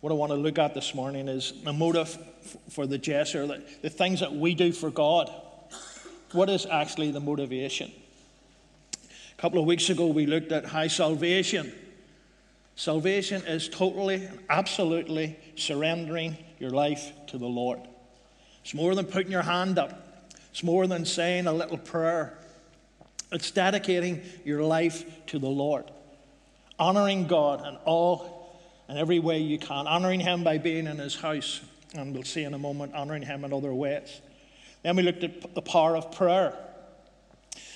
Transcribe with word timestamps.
What 0.00 0.12
I 0.12 0.14
want 0.14 0.30
to 0.30 0.36
look 0.36 0.60
at 0.60 0.74
this 0.74 0.94
morning 0.94 1.26
is 1.26 1.52
the 1.64 1.72
motive 1.72 2.16
for 2.70 2.86
the 2.86 2.98
gesture, 2.98 3.44
the, 3.48 3.64
the 3.82 3.90
things 3.90 4.20
that 4.20 4.32
we 4.32 4.54
do 4.54 4.70
for 4.70 4.90
God. 4.90 5.28
What 6.30 6.48
is 6.48 6.66
actually 6.66 7.10
the 7.10 7.18
motivation? 7.18 7.90
A 9.02 9.40
couple 9.40 9.58
of 9.58 9.66
weeks 9.66 9.90
ago, 9.90 10.06
we 10.06 10.24
looked 10.24 10.52
at 10.52 10.66
high 10.66 10.86
salvation. 10.86 11.72
Salvation 12.76 13.42
is 13.44 13.68
totally, 13.68 14.28
absolutely 14.48 15.36
surrendering 15.56 16.36
your 16.60 16.70
life 16.70 17.10
to 17.28 17.38
the 17.38 17.48
Lord. 17.48 17.80
It's 18.62 18.74
more 18.74 18.94
than 18.94 19.06
putting 19.06 19.32
your 19.32 19.42
hand 19.42 19.80
up, 19.80 20.28
it's 20.52 20.62
more 20.62 20.86
than 20.86 21.06
saying 21.06 21.48
a 21.48 21.52
little 21.52 21.78
prayer. 21.78 22.38
It's 23.32 23.50
dedicating 23.50 24.22
your 24.44 24.62
life 24.62 25.04
to 25.26 25.40
the 25.40 25.48
Lord, 25.48 25.90
honoring 26.78 27.26
God 27.26 27.66
and 27.66 27.76
all 27.84 28.37
and 28.88 28.98
every 28.98 29.18
way 29.18 29.38
you 29.38 29.58
can, 29.58 29.86
honoring 29.86 30.20
Him 30.20 30.42
by 30.42 30.58
being 30.58 30.86
in 30.86 30.98
His 30.98 31.14
house, 31.14 31.60
and 31.94 32.14
we'll 32.14 32.24
see 32.24 32.44
in 32.44 32.54
a 32.54 32.58
moment, 32.58 32.94
honoring 32.94 33.22
Him 33.22 33.44
in 33.44 33.52
other 33.52 33.72
ways. 33.72 34.20
Then 34.82 34.96
we 34.96 35.02
looked 35.02 35.24
at 35.24 35.54
the 35.54 35.62
power 35.62 35.96
of 35.96 36.12
prayer. 36.12 36.54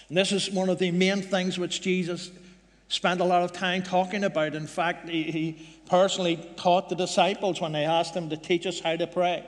And 0.08 0.16
this 0.16 0.32
is 0.32 0.50
one 0.50 0.68
of 0.68 0.78
the 0.78 0.90
main 0.90 1.22
things 1.22 1.58
which 1.58 1.80
Jesus 1.80 2.30
spent 2.88 3.20
a 3.20 3.24
lot 3.24 3.42
of 3.42 3.52
time 3.52 3.82
talking 3.82 4.24
about. 4.24 4.54
In 4.54 4.66
fact, 4.66 5.08
he, 5.08 5.22
he 5.22 5.68
personally 5.88 6.36
taught 6.56 6.88
the 6.88 6.94
disciples 6.94 7.60
when 7.60 7.72
they 7.72 7.84
asked 7.84 8.14
him 8.14 8.28
to 8.30 8.36
teach 8.36 8.66
us 8.66 8.80
how 8.80 8.96
to 8.96 9.06
pray. 9.06 9.44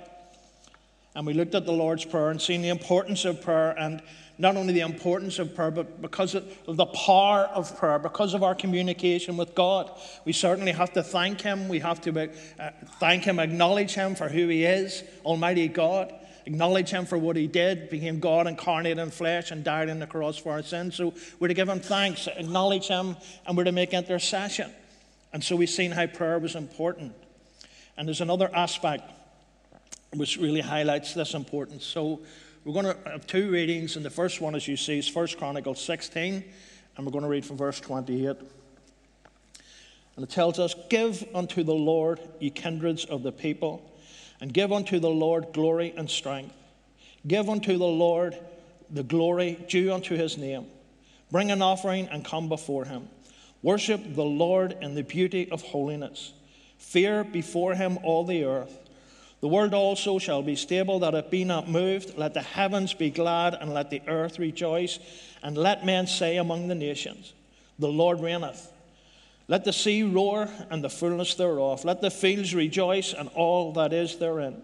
And 1.14 1.26
we 1.26 1.32
looked 1.32 1.54
at 1.54 1.64
the 1.64 1.72
Lord's 1.72 2.04
Prayer 2.04 2.30
and 2.30 2.40
seen 2.40 2.62
the 2.62 2.70
importance 2.70 3.24
of 3.24 3.40
prayer 3.40 3.74
and 3.78 4.02
not 4.36 4.56
only 4.56 4.72
the 4.72 4.80
importance 4.80 5.38
of 5.38 5.54
prayer, 5.54 5.70
but 5.70 6.02
because 6.02 6.34
of 6.34 6.44
the 6.66 6.86
power 6.86 7.42
of 7.54 7.76
prayer, 7.78 7.98
because 7.98 8.34
of 8.34 8.42
our 8.42 8.54
communication 8.54 9.36
with 9.36 9.54
God. 9.54 9.90
We 10.24 10.32
certainly 10.32 10.72
have 10.72 10.92
to 10.94 11.02
thank 11.02 11.40
Him. 11.40 11.68
We 11.68 11.78
have 11.78 12.00
to 12.02 12.30
uh, 12.58 12.70
thank 12.98 13.24
Him, 13.24 13.38
acknowledge 13.38 13.94
Him 13.94 14.14
for 14.14 14.28
who 14.28 14.48
He 14.48 14.64
is, 14.64 15.04
Almighty 15.24 15.68
God, 15.68 16.12
acknowledge 16.46 16.90
Him 16.90 17.06
for 17.06 17.16
what 17.16 17.36
He 17.36 17.46
did, 17.46 17.90
became 17.90 18.18
God 18.18 18.48
incarnate 18.48 18.98
in 18.98 19.10
flesh 19.10 19.52
and 19.52 19.62
died 19.62 19.88
on 19.88 20.00
the 20.00 20.06
cross 20.06 20.36
for 20.36 20.52
our 20.52 20.62
sins. 20.62 20.96
So 20.96 21.14
we're 21.38 21.48
to 21.48 21.54
give 21.54 21.68
Him 21.68 21.80
thanks, 21.80 22.26
acknowledge 22.26 22.88
Him, 22.88 23.16
and 23.46 23.56
we're 23.56 23.64
to 23.64 23.72
make 23.72 23.92
intercession. 23.92 24.72
And 25.32 25.44
so 25.44 25.54
we've 25.54 25.70
seen 25.70 25.92
how 25.92 26.06
prayer 26.06 26.40
was 26.40 26.56
important. 26.56 27.12
And 27.96 28.08
there's 28.08 28.20
another 28.20 28.50
aspect 28.52 29.08
which 30.16 30.36
really 30.36 30.60
highlights 30.60 31.14
this 31.14 31.34
importance. 31.34 31.84
So 31.84 32.20
we're 32.64 32.72
going 32.72 32.96
to 32.96 33.10
have 33.10 33.26
two 33.26 33.50
readings, 33.50 33.96
and 33.96 34.04
the 34.04 34.10
first 34.10 34.40
one, 34.40 34.54
as 34.54 34.66
you 34.66 34.76
see, 34.76 34.98
is 34.98 35.14
1 35.14 35.28
Chronicles 35.38 35.82
16, 35.82 36.44
and 36.96 37.06
we're 37.06 37.12
going 37.12 37.24
to 37.24 37.28
read 37.28 37.44
from 37.44 37.56
verse 37.56 37.80
28. 37.80 38.36
And 40.16 40.24
it 40.24 40.30
tells 40.30 40.58
us, 40.58 40.74
Give 40.88 41.22
unto 41.34 41.62
the 41.62 41.74
Lord, 41.74 42.20
ye 42.40 42.50
kindreds 42.50 43.04
of 43.04 43.22
the 43.22 43.32
people, 43.32 43.90
and 44.40 44.52
give 44.52 44.72
unto 44.72 44.98
the 44.98 45.10
Lord 45.10 45.52
glory 45.52 45.92
and 45.96 46.08
strength. 46.08 46.54
Give 47.26 47.48
unto 47.48 47.76
the 47.78 47.84
Lord 47.84 48.36
the 48.90 49.02
glory 49.02 49.64
due 49.68 49.92
unto 49.92 50.16
his 50.16 50.38
name. 50.38 50.66
Bring 51.30 51.50
an 51.50 51.62
offering 51.62 52.08
and 52.08 52.24
come 52.24 52.48
before 52.48 52.84
him. 52.84 53.08
Worship 53.62 54.14
the 54.14 54.24
Lord 54.24 54.76
in 54.80 54.94
the 54.94 55.02
beauty 55.02 55.50
of 55.50 55.62
holiness. 55.62 56.32
Fear 56.78 57.24
before 57.24 57.74
him 57.74 57.98
all 58.02 58.24
the 58.24 58.44
earth. 58.44 58.78
The 59.44 59.48
world 59.48 59.74
also 59.74 60.18
shall 60.18 60.40
be 60.40 60.56
stable, 60.56 61.00
that 61.00 61.12
it 61.12 61.30
be 61.30 61.44
not 61.44 61.68
moved. 61.68 62.16
Let 62.16 62.32
the 62.32 62.40
heavens 62.40 62.94
be 62.94 63.10
glad, 63.10 63.52
and 63.52 63.74
let 63.74 63.90
the 63.90 64.00
earth 64.08 64.38
rejoice. 64.38 64.98
And 65.42 65.54
let 65.54 65.84
men 65.84 66.06
say 66.06 66.38
among 66.38 66.68
the 66.68 66.74
nations, 66.74 67.34
The 67.78 67.88
Lord 67.88 68.20
reigneth. 68.20 68.72
Let 69.46 69.66
the 69.66 69.72
sea 69.74 70.02
roar, 70.02 70.48
and 70.70 70.82
the 70.82 70.88
fullness 70.88 71.34
thereof. 71.34 71.84
Let 71.84 72.00
the 72.00 72.10
fields 72.10 72.54
rejoice, 72.54 73.12
and 73.12 73.28
all 73.34 73.74
that 73.74 73.92
is 73.92 74.16
therein. 74.16 74.62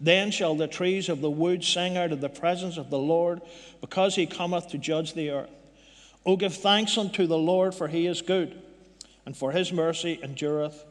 Then 0.00 0.30
shall 0.30 0.54
the 0.54 0.66
trees 0.66 1.10
of 1.10 1.20
the 1.20 1.28
wood 1.28 1.62
sing 1.62 1.98
out 1.98 2.10
of 2.10 2.22
the 2.22 2.30
presence 2.30 2.78
of 2.78 2.88
the 2.88 2.98
Lord, 2.98 3.42
because 3.82 4.14
he 4.14 4.24
cometh 4.24 4.70
to 4.70 4.78
judge 4.78 5.12
the 5.12 5.28
earth. 5.28 5.50
O 6.24 6.38
give 6.38 6.54
thanks 6.54 6.96
unto 6.96 7.26
the 7.26 7.36
Lord, 7.36 7.74
for 7.74 7.86
he 7.86 8.06
is 8.06 8.22
good, 8.22 8.58
and 9.26 9.36
for 9.36 9.52
his 9.52 9.74
mercy 9.74 10.18
endureth 10.22 10.86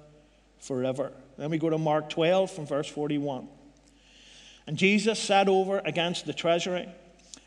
forever. 0.59 1.11
Then 1.41 1.49
we 1.49 1.57
go 1.57 1.71
to 1.71 1.79
Mark 1.79 2.07
12 2.11 2.51
from 2.51 2.67
verse 2.67 2.87
41. 2.87 3.47
And 4.67 4.77
Jesus 4.77 5.17
sat 5.17 5.49
over 5.49 5.79
against 5.79 6.27
the 6.27 6.35
treasury, 6.35 6.87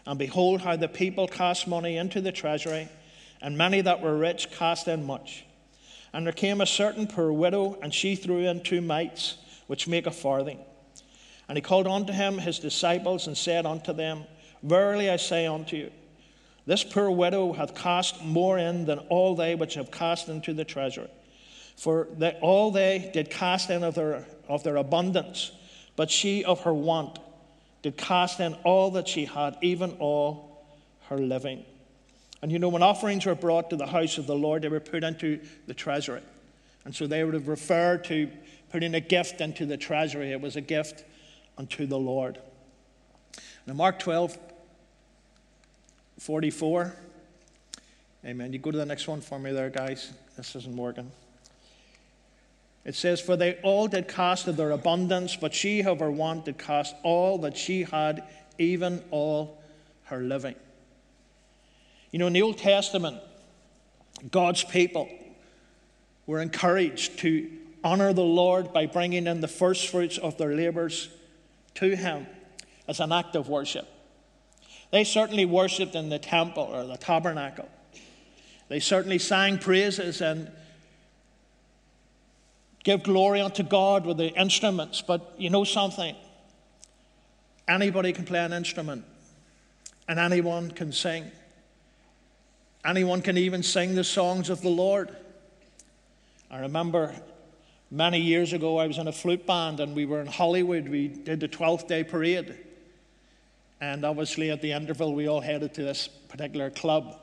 and 0.05 0.19
behold, 0.19 0.63
how 0.63 0.75
the 0.75 0.89
people 0.89 1.29
cast 1.29 1.69
money 1.69 1.97
into 1.97 2.21
the 2.21 2.33
treasury, 2.33 2.89
and 3.41 3.57
many 3.57 3.81
that 3.83 4.03
were 4.03 4.19
rich 4.19 4.51
cast 4.51 4.89
in 4.89 5.07
much. 5.07 5.45
And 6.13 6.27
there 6.27 6.33
came 6.33 6.61
a 6.61 6.67
certain 6.67 7.07
poor 7.07 7.31
widow, 7.31 7.79
and 7.83 7.95
she 7.95 8.17
threw 8.17 8.39
in 8.39 8.65
two 8.65 8.81
mites, 8.81 9.37
which 9.69 9.87
make 9.87 10.09
a 10.09 10.11
farthing. 10.11 10.59
And 11.49 11.57
he 11.57 11.63
called 11.63 11.87
unto 11.87 12.13
him 12.13 12.39
his 12.39 12.59
disciples, 12.59 13.29
and 13.29 13.39
said 13.39 13.65
unto 13.65 13.93
them, 13.93 14.25
Verily 14.65 15.09
I 15.09 15.19
say 15.19 15.47
unto 15.47 15.77
you, 15.77 15.93
this 16.67 16.83
poor 16.83 17.13
widow 17.13 17.53
hath 17.53 17.77
cast 17.77 18.25
more 18.25 18.59
in 18.59 18.87
than 18.87 18.99
all 18.99 19.37
they 19.37 19.55
which 19.55 19.75
have 19.75 19.93
cast 19.93 20.29
into 20.29 20.53
the 20.53 20.65
treasury. 20.65 21.11
For 21.77 22.09
all 22.41 22.71
they 22.71 23.11
did 23.13 23.31
cast 23.31 23.71
in 23.71 23.83
of 23.83 23.95
their, 23.95 24.27
of 24.49 24.63
their 24.63 24.77
abundance, 24.77 25.53
but 25.97 26.11
she 26.11 26.45
of 26.45 26.61
her 26.61 26.75
want 26.75 27.19
did 27.83 27.97
cast 27.97 28.41
in 28.41 28.55
all 28.65 28.93
that 28.93 29.07
she 29.07 29.27
had, 29.27 29.57
even 29.61 29.97
all 29.99 30.65
her 31.09 31.19
living. 31.19 31.65
And 32.41 32.51
you 32.51 32.59
know, 32.59 32.69
when 32.69 32.83
offerings 32.83 33.27
were 33.27 33.35
brought 33.35 33.71
to 33.71 33.77
the 33.77 33.87
house 33.87 34.19
of 34.19 34.27
the 34.27 34.35
Lord, 34.35 34.63
they 34.63 34.69
were 34.69 34.81
put 34.81 35.05
into 35.05 35.41
the 35.67 35.75
treasury. 35.75 36.23
And 36.85 36.95
so 36.95 37.07
they 37.07 37.25
would 37.25 37.35
have 37.35 37.49
referred 37.49 38.05
to 38.05 38.31
putting 38.71 38.95
a 38.95 39.01
gift 39.01 39.41
into 39.41 39.67
the 39.67 39.77
treasury. 39.77 40.33
It 40.33 40.41
was 40.41 40.57
a 40.57 40.61
gift 40.61 41.05
unto 41.57 41.87
the 41.87 41.99
Lord. 41.99 42.39
Now, 43.67 43.75
Mark 43.75 43.99
12, 43.99 44.37
44. 46.19 46.95
Amen. 48.25 48.53
You 48.53 48.59
go 48.59 48.71
to 48.71 48.79
the 48.79 48.87
next 48.87 49.07
one 49.07 49.21
for 49.21 49.39
me 49.39 49.53
there, 49.53 49.71
guys. 49.71 50.13
This 50.37 50.57
isn't 50.57 50.77
working. 50.77 51.11
It 52.85 52.95
says, 52.95 53.21
For 53.21 53.37
they 53.37 53.55
all 53.63 53.89
did 53.89 54.09
cast 54.09 54.47
of 54.47 54.57
their 54.57 54.71
abundance, 54.71 55.37
but 55.37 55.55
she 55.55 55.83
of 55.83 56.01
her 56.01 56.11
want 56.11 56.45
did 56.45 56.59
cast 56.59 56.95
all 57.03 57.39
that 57.39 57.57
she 57.57 57.85
had, 57.85 58.25
even 58.59 59.03
all 59.11 59.63
her 60.05 60.21
living. 60.21 60.55
You 62.11 62.19
know, 62.19 62.27
in 62.27 62.35
the 62.35 62.43
Old 62.43 62.59
Testament, 62.59 63.19
God's 64.31 64.65
people 64.65 65.09
were 66.27 66.41
encouraged 66.41 67.19
to 67.21 67.51
honor 67.83 68.13
the 68.13 68.23
Lord 68.23 68.73
by 68.73 68.87
bringing 68.87 69.27
in 69.27 69.41
the 69.41 69.49
first 69.49 69.89
fruits 69.89 70.19
of 70.19 70.39
their 70.39 70.55
labors 70.55 71.09
to 71.75 71.97
Him 71.97 72.27
as 72.87 73.01
an 73.01 73.13
act 73.13 73.35
of 73.35 73.49
worship. 73.49 73.89
They 74.91 75.05
certainly 75.05 75.45
worshiped 75.45 75.95
in 75.95 76.09
the 76.09 76.19
temple 76.19 76.65
or 76.65 76.87
the 76.87 76.97
tabernacle. 76.97 77.69
They 78.69 78.81
certainly 78.81 79.19
sang 79.19 79.59
praises 79.59 80.21
and 80.21 80.51
give 82.85 83.03
glory 83.03 83.41
unto 83.41 83.63
God 83.63 84.07
with 84.07 84.19
the 84.19 84.33
instruments. 84.35 85.03
But 85.03 85.35
you 85.37 85.51
know 85.51 85.65
something? 85.65 86.15
Anybody 87.67 88.13
can 88.13 88.25
play 88.25 88.45
an 88.45 88.53
instrument, 88.53 89.05
and 90.07 90.19
anyone 90.19 90.71
can 90.71 90.93
sing. 90.93 91.31
Anyone 92.85 93.23
can 93.23 93.39
even 93.39 93.63
sing 93.63 93.95
the 93.95 94.05
songs 94.05 94.51
of 94.51 94.61
the 94.61 94.69
Lord. 94.69 95.17
I 96.51 96.61
remember 96.61 97.15
many 97.91 98.21
years 98.21 98.53
ago, 98.53 98.77
I 98.77 98.87
was 98.87 98.99
in 98.99 99.09
a 99.09 99.13
flute 99.13 99.47
band, 99.47 99.81
and 99.81 99.97
we 99.97 100.05
were 100.05 100.21
in 100.21 100.27
Holywood. 100.27 100.89
We 100.89 101.09
did 101.09 101.41
the 101.41 101.49
12th 101.49 101.89
day 101.89 102.05
parade. 102.05 102.55
And 103.81 104.05
obviously, 104.05 104.51
at 104.51 104.61
the 104.61 104.73
interval, 104.73 105.15
we 105.15 105.27
all 105.27 105.41
headed 105.41 105.73
to 105.75 105.83
this 105.83 106.09
particular 106.09 106.71
club. 106.71 107.19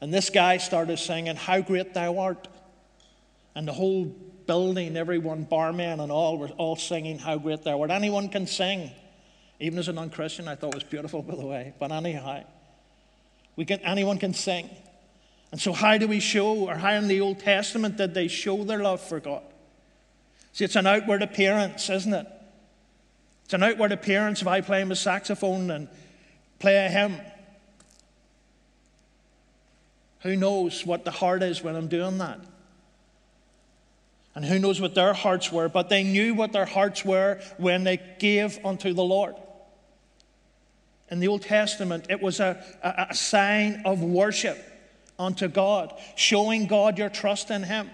And 0.00 0.12
this 0.12 0.30
guy 0.30 0.56
started 0.56 0.98
singing, 0.98 1.36
How 1.36 1.60
Great 1.60 1.92
Thou 1.92 2.18
Art. 2.18 2.48
And 3.54 3.66
the 3.66 3.72
whole 3.72 4.04
building, 4.46 4.96
everyone, 4.96 5.44
barman 5.44 6.00
and 6.00 6.10
all, 6.10 6.38
were 6.38 6.48
all 6.50 6.76
singing 6.76 7.18
how 7.18 7.38
great 7.38 7.62
they 7.62 7.74
were. 7.74 7.90
Anyone 7.90 8.28
can 8.28 8.46
sing. 8.46 8.90
Even 9.58 9.78
as 9.78 9.88
a 9.88 9.92
non 9.92 10.10
Christian, 10.10 10.48
I 10.48 10.54
thought 10.54 10.68
it 10.68 10.74
was 10.74 10.84
beautiful, 10.84 11.22
by 11.30 11.36
the 11.36 11.46
way. 11.46 11.74
But 11.78 11.92
anyhow, 11.92 12.44
we 13.56 13.64
can, 13.64 13.80
anyone 13.80 14.18
can 14.18 14.34
sing. 14.34 14.70
And 15.52 15.60
so, 15.60 15.72
how 15.72 15.98
do 15.98 16.06
we 16.06 16.20
show, 16.20 16.68
or 16.68 16.74
how 16.74 16.92
in 16.92 17.08
the 17.08 17.20
Old 17.20 17.40
Testament 17.40 17.96
did 17.96 18.14
they 18.14 18.28
show 18.28 18.64
their 18.64 18.78
love 18.78 19.00
for 19.00 19.20
God? 19.20 19.42
See, 20.52 20.64
it's 20.64 20.76
an 20.76 20.86
outward 20.86 21.22
appearance, 21.22 21.90
isn't 21.90 22.12
it? 22.12 22.26
It's 23.44 23.54
an 23.54 23.62
outward 23.62 23.92
appearance 23.92 24.42
if 24.42 24.48
I 24.48 24.60
play 24.60 24.84
my 24.84 24.94
saxophone 24.94 25.70
and 25.70 25.88
play 26.58 26.86
a 26.86 26.88
hymn. 26.88 27.20
Who 30.20 30.36
knows 30.36 30.86
what 30.86 31.04
the 31.04 31.10
heart 31.10 31.42
is 31.42 31.62
when 31.62 31.74
I'm 31.74 31.88
doing 31.88 32.18
that? 32.18 32.40
And 34.34 34.44
who 34.44 34.58
knows 34.58 34.80
what 34.80 34.94
their 34.94 35.12
hearts 35.12 35.50
were, 35.50 35.68
but 35.68 35.88
they 35.88 36.04
knew 36.04 36.34
what 36.34 36.52
their 36.52 36.66
hearts 36.66 37.04
were 37.04 37.40
when 37.58 37.84
they 37.84 38.00
gave 38.18 38.64
unto 38.64 38.92
the 38.92 39.02
Lord. 39.02 39.34
In 41.10 41.18
the 41.18 41.28
Old 41.28 41.42
Testament, 41.42 42.06
it 42.08 42.22
was 42.22 42.38
a, 42.38 42.62
a, 42.82 43.06
a 43.10 43.14
sign 43.14 43.82
of 43.84 44.02
worship 44.02 44.58
unto 45.18 45.48
God, 45.48 45.92
showing 46.14 46.66
God 46.66 46.96
your 46.96 47.08
trust 47.08 47.50
in 47.50 47.64
Him. 47.64 47.90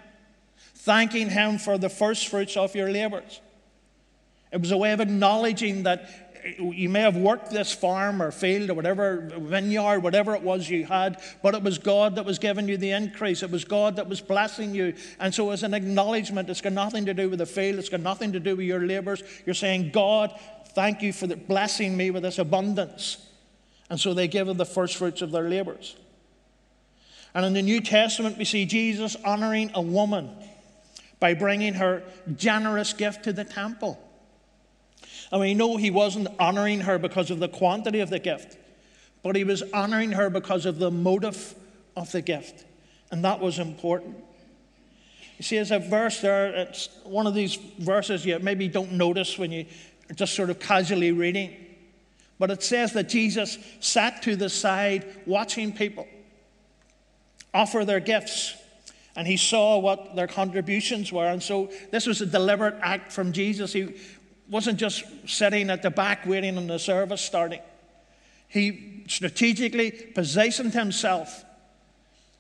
thanking 0.75 1.31
Him 1.31 1.59
for 1.59 1.79
the 1.79 1.88
first 1.88 2.29
fruits 2.29 2.56
of 2.56 2.75
your 2.75 2.91
labors. 2.91 3.41
It 4.53 4.61
was 4.61 4.71
a 4.71 4.77
way 4.77 4.93
of 4.93 5.00
acknowledging 5.00 5.83
that 5.83 6.25
you 6.59 6.89
may 6.89 7.01
have 7.01 7.17
worked 7.17 7.51
this 7.51 7.73
farm 7.73 8.23
or 8.23 8.31
field 8.31 8.71
or 8.71 8.75
whatever, 8.75 9.33
vineyard, 9.37 10.01
whatever 10.01 10.35
it 10.35 10.43
was 10.43 10.69
you 10.69 10.85
had, 10.85 11.21
but 11.43 11.55
it 11.55 11.63
was 11.63 11.79
God 11.79 12.17
that 12.17 12.25
was 12.25 12.39
giving 12.39 12.69
you 12.69 12.77
the 12.77 12.91
increase. 12.91 13.43
It 13.43 13.51
was 13.51 13.65
God 13.65 13.97
that 13.97 14.09
was 14.09 14.21
blessing 14.21 14.75
you. 14.75 14.95
And 15.19 15.35
so, 15.35 15.51
as 15.51 15.63
an 15.63 15.75
acknowledgement, 15.75 16.49
it's 16.49 16.61
got 16.61 16.73
nothing 16.73 17.07
to 17.07 17.15
do 17.15 17.29
with 17.29 17.39
the 17.39 17.47
field, 17.47 17.79
it's 17.79 17.89
got 17.89 18.01
nothing 18.01 18.33
to 18.33 18.41
do 18.41 18.57
with 18.57 18.67
your 18.67 18.81
labors. 18.81 19.23
You're 19.45 19.55
saying, 19.55 19.91
God, 19.91 20.39
thank 20.69 21.03
you 21.03 21.13
for 21.13 21.27
blessing 21.27 21.97
me 21.97 22.11
with 22.11 22.23
this 22.23 22.39
abundance. 22.39 23.27
And 23.89 23.99
so 23.99 24.15
they 24.15 24.29
give 24.29 24.55
the 24.57 24.67
first 24.67 24.97
fruits 24.97 25.23
of 25.23 25.31
their 25.31 25.49
labors. 25.49 25.97
And 27.35 27.45
in 27.45 27.53
the 27.53 27.63
New 27.63 27.81
Testament, 27.81 28.39
we 28.39 28.45
see 28.45 28.65
Jesus 28.65 29.17
honoring 29.25 29.71
a 29.75 29.83
woman 29.83 30.31
by 31.21 31.35
bringing 31.35 31.75
her 31.75 32.03
generous 32.35 32.93
gift 32.93 33.25
to 33.25 33.33
the 33.33 33.45
temple. 33.45 34.01
And 35.32 35.40
we 35.40 35.55
know 35.55 35.76
he 35.76 35.90
wasn't 35.90 36.28
honoring 36.38 36.81
her 36.82 36.99
because 36.99 37.31
of 37.31 37.38
the 37.38 37.49
quantity 37.49 38.00
of 38.00 38.11
the 38.11 38.19
gift, 38.19 38.56
but 39.23 39.37
he 39.37 39.44
was 39.44 39.62
honoring 39.75 40.12
her 40.12 40.31
because 40.31 40.67
of 40.67 40.78
the 40.78 40.90
motive 40.90 41.55
of 41.96 42.12
the 42.12 42.23
gift. 42.23 42.64
And 43.11 43.25
that 43.25 43.40
was 43.40 43.58
important. 43.58 44.17
You 45.38 45.43
see, 45.43 45.56
there's 45.56 45.70
a 45.70 45.78
verse 45.78 46.20
there, 46.20 46.46
it's 46.55 46.88
one 47.05 47.26
of 47.26 47.34
these 47.34 47.56
verses 47.78 48.25
you 48.25 48.38
maybe 48.38 48.69
don't 48.69 48.93
notice 48.93 49.38
when 49.38 49.52
you 49.52 49.67
are 50.11 50.14
just 50.14 50.34
sort 50.34 50.50
of 50.50 50.58
casually 50.61 51.12
reading. 51.12 51.55
But 52.38 52.50
it 52.50 52.62
says 52.62 52.93
that 52.93 53.08
Jesus 53.08 53.58
sat 53.81 54.23
to 54.23 54.37
the 54.37 54.49
side 54.49 55.06
watching 55.26 55.73
people 55.73 56.06
offer 57.52 57.84
their 57.84 58.00
gifts. 58.00 58.55
And 59.17 59.26
he 59.26 59.38
saw 59.38 59.78
what 59.78 60.14
their 60.14 60.26
contributions 60.26 61.11
were. 61.11 61.26
And 61.26 61.43
so 61.43 61.70
this 61.90 62.06
was 62.06 62.20
a 62.20 62.26
deliberate 62.26 62.75
act 62.82 63.11
from 63.11 63.32
Jesus. 63.32 63.73
He 63.73 63.94
wasn't 64.49 64.79
just 64.79 65.05
sitting 65.27 65.71
at 65.71 65.83
the 65.83 65.91
back 65.91 66.27
waiting 66.27 66.57
on 66.57 66.67
the 66.67 66.79
service 66.79 67.21
starting. 67.21 67.61
He 68.49 69.05
strategically 69.09 69.91
positioned 69.91 70.73
himself 70.73 71.45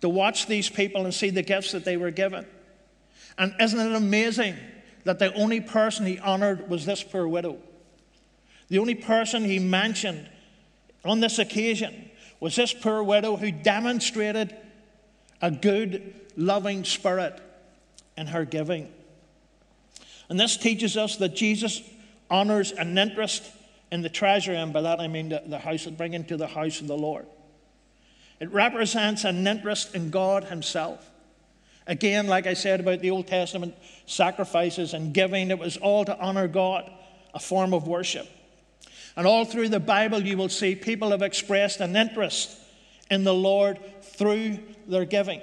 to 0.00 0.08
watch 0.08 0.46
these 0.46 0.70
people 0.70 1.04
and 1.04 1.12
see 1.12 1.30
the 1.30 1.42
gifts 1.42 1.72
that 1.72 1.84
they 1.84 1.96
were 1.96 2.10
given. 2.10 2.46
And 3.38 3.54
isn't 3.60 3.78
it 3.78 3.94
amazing 3.94 4.56
that 5.04 5.18
the 5.18 5.32
only 5.34 5.60
person 5.60 6.06
he 6.06 6.18
honored 6.18 6.68
was 6.68 6.86
this 6.86 7.02
poor 7.02 7.26
widow? 7.26 7.58
The 8.68 8.78
only 8.78 8.94
person 8.94 9.44
he 9.44 9.58
mentioned 9.58 10.28
on 11.04 11.20
this 11.20 11.38
occasion 11.38 12.10
was 12.40 12.56
this 12.56 12.72
poor 12.72 13.02
widow 13.02 13.36
who 13.36 13.50
demonstrated 13.50 14.54
a 15.40 15.50
good, 15.50 16.14
loving 16.36 16.84
spirit 16.84 17.40
in 18.16 18.26
her 18.28 18.44
giving. 18.44 18.92
And 20.28 20.40
this 20.40 20.56
teaches 20.56 20.96
us 20.96 21.16
that 21.16 21.36
Jesus 21.36 21.82
honors 22.30 22.72
an 22.72 22.96
interest 22.96 23.50
in 23.92 24.02
the 24.02 24.08
treasury, 24.08 24.56
and 24.56 24.72
by 24.72 24.82
that 24.82 25.00
I 25.00 25.08
mean 25.08 25.28
the, 25.28 25.42
the 25.46 25.58
house, 25.58 25.86
bringing 25.86 26.24
to 26.24 26.36
the 26.36 26.46
house 26.46 26.80
of 26.80 26.86
the 26.86 26.96
Lord. 26.96 27.26
It 28.40 28.52
represents 28.52 29.24
an 29.24 29.46
interest 29.46 29.94
in 29.94 30.10
God 30.10 30.44
Himself. 30.44 31.10
Again, 31.86 32.26
like 32.26 32.46
I 32.46 32.54
said 32.54 32.80
about 32.80 33.00
the 33.00 33.10
Old 33.10 33.28
Testament 33.28 33.74
sacrifices 34.06 34.92
and 34.92 35.14
giving, 35.14 35.50
it 35.50 35.58
was 35.58 35.76
all 35.76 36.04
to 36.04 36.18
honor 36.18 36.48
God, 36.48 36.90
a 37.32 37.38
form 37.38 37.72
of 37.72 37.86
worship. 37.86 38.28
And 39.16 39.26
all 39.26 39.44
through 39.44 39.68
the 39.68 39.80
Bible, 39.80 40.22
you 40.22 40.36
will 40.36 40.48
see 40.48 40.74
people 40.74 41.10
have 41.10 41.22
expressed 41.22 41.80
an 41.80 41.96
interest 41.96 42.58
in 43.10 43.24
the 43.24 43.32
Lord 43.32 43.78
through 44.02 44.58
their 44.86 45.04
giving. 45.04 45.40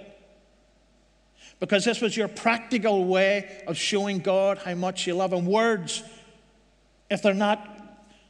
Because 1.60 1.86
this 1.86 2.02
was 2.02 2.16
your 2.16 2.28
practical 2.28 3.06
way 3.06 3.64
of 3.68 3.78
showing 3.78 4.20
God 4.20 4.58
how 4.58 4.76
much 4.76 5.08
you 5.08 5.16
love 5.16 5.32
Him. 5.32 5.46
Words 5.46 6.04
if 7.14 7.22
they're 7.22 7.36
not 7.36 7.70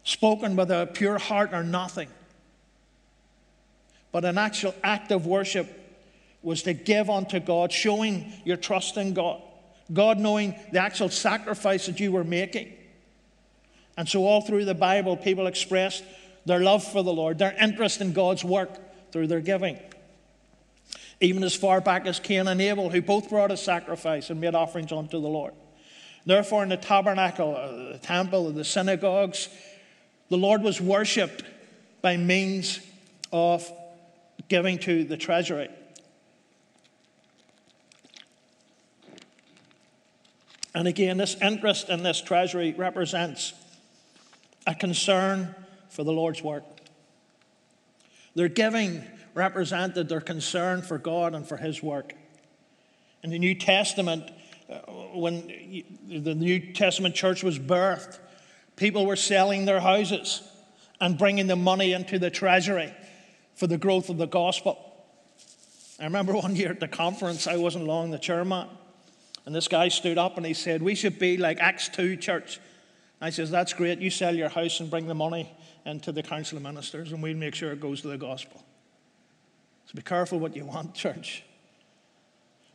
spoken 0.04 0.58
with 0.58 0.70
a 0.70 0.90
pure 0.94 1.18
heart 1.18 1.54
or 1.54 1.64
nothing. 1.64 2.10
But 4.12 4.26
an 4.26 4.38
actual 4.38 4.76
act 4.84 5.12
of 5.12 5.26
worship 5.26 5.80
was 6.42 6.64
to 6.64 6.74
give 6.74 7.10
unto 7.10 7.40
God, 7.40 7.72
showing 7.72 8.34
your 8.44 8.58
trust 8.58 8.98
in 8.98 9.14
God. 9.14 9.42
God 9.92 10.20
knowing 10.20 10.56
the 10.74 10.80
actual 10.80 11.08
sacrifice 11.08 11.86
that 11.86 12.00
you 12.02 12.12
were 12.12 12.26
making. 12.26 12.74
And 13.96 14.08
so, 14.08 14.26
all 14.26 14.42
through 14.42 14.66
the 14.66 14.76
Bible, 14.76 15.16
people 15.16 15.48
expressed 15.48 16.04
their 16.46 16.60
love 16.60 16.84
for 16.84 17.04
the 17.04 17.14
Lord, 17.14 17.38
their 17.38 17.56
interest 17.60 18.02
in 18.02 18.12
God's 18.12 18.44
work 18.44 18.70
through 19.12 19.28
their 19.28 19.40
giving. 19.40 19.80
Even 21.22 21.44
as 21.44 21.56
far 21.56 21.80
back 21.80 22.06
as 22.06 22.20
Cain 22.20 22.50
and 22.50 22.62
Abel, 22.62 22.90
who 22.90 23.02
both 23.02 23.30
brought 23.30 23.52
a 23.52 23.58
sacrifice 23.58 24.30
and 24.30 24.42
made 24.42 24.56
offerings 24.56 24.92
unto 24.92 25.22
the 25.22 25.30
Lord. 25.30 25.54
Therefore, 26.26 26.64
in 26.64 26.70
the 26.70 26.78
tabernacle, 26.78 27.56
uh, 27.56 27.94
the 27.94 28.00
temple, 28.00 28.50
the 28.52 28.64
synagogues, 28.64 29.50
the 30.30 30.38
Lord 30.38 30.64
was 30.64 30.80
worshipped 30.80 31.44
by 32.02 32.18
means 32.18 32.80
of 33.32 33.70
giving 34.48 34.78
to 34.80 35.04
the 35.04 35.18
treasury. 35.18 35.70
And 40.76 40.88
again, 40.88 41.18
this 41.18 41.36
interest 41.42 41.90
in 41.90 42.04
this 42.04 42.22
treasury 42.22 42.74
represents 42.74 43.54
a 44.66 44.74
concern 44.74 45.54
for 45.90 46.04
the 46.04 46.12
Lord's 46.12 46.42
work. 46.42 46.64
Their 48.34 48.48
giving 48.48 49.04
represented 49.36 50.10
their 50.10 50.22
concern 50.22 50.82
for 50.82 50.98
God 50.98 51.36
and 51.36 51.48
for 51.48 51.58
His 51.58 51.84
work. 51.84 52.14
In 53.24 53.30
the 53.30 53.40
New 53.40 53.56
Testament, 53.56 54.32
when 55.14 55.48
the 56.08 56.36
New 56.36 56.74
Testament 56.74 57.16
church 57.16 57.44
was 57.44 57.60
birthed, 57.60 58.20
people 58.76 59.06
were 59.06 59.16
selling 59.16 59.66
their 59.66 59.80
houses 59.80 60.42
and 61.00 61.18
bringing 61.18 61.48
the 61.48 61.56
money 61.56 61.94
into 61.94 62.20
the 62.20 62.30
treasury 62.30 62.94
for 63.56 63.68
the 63.68 63.78
growth 63.78 64.10
of 64.10 64.18
the 64.18 64.26
gospel. 64.26 64.78
I 66.00 66.06
remember 66.06 66.34
one 66.38 66.56
year 66.56 66.72
at 66.72 66.80
the 66.80 66.88
conference, 66.88 67.48
I 67.48 67.58
wasn't 67.58 67.86
long 67.86 68.12
the 68.12 68.20
chairman, 68.20 68.68
and 69.46 69.54
this 69.54 69.68
guy 69.68 69.90
stood 69.90 70.18
up 70.18 70.38
and 70.38 70.46
he 70.46 70.54
said, 70.54 70.82
We 70.82 70.96
should 70.96 71.20
be 71.20 71.38
like 71.38 71.60
Acts 71.60 71.90
2 71.90 72.18
church. 72.18 72.60
I 73.20 73.30
says, 73.30 73.52
That's 73.52 73.74
great. 73.74 74.00
You 74.00 74.10
sell 74.10 74.36
your 74.36 74.50
house 74.50 74.80
and 74.80 74.90
bring 74.90 75.08
the 75.08 75.16
money 75.16 75.52
into 75.86 76.12
the 76.12 76.24
council 76.24 76.58
of 76.58 76.64
ministers, 76.64 77.12
and 77.12 77.22
we'll 77.22 77.36
make 77.36 77.56
sure 77.56 77.72
it 77.72 77.80
goes 77.80 78.02
to 78.02 78.08
the 78.08 78.18
gospel. 78.18 78.64
So 79.86 79.94
be 79.96 80.02
careful 80.02 80.40
what 80.40 80.56
you 80.56 80.66
want, 80.66 80.94
church. 80.96 81.44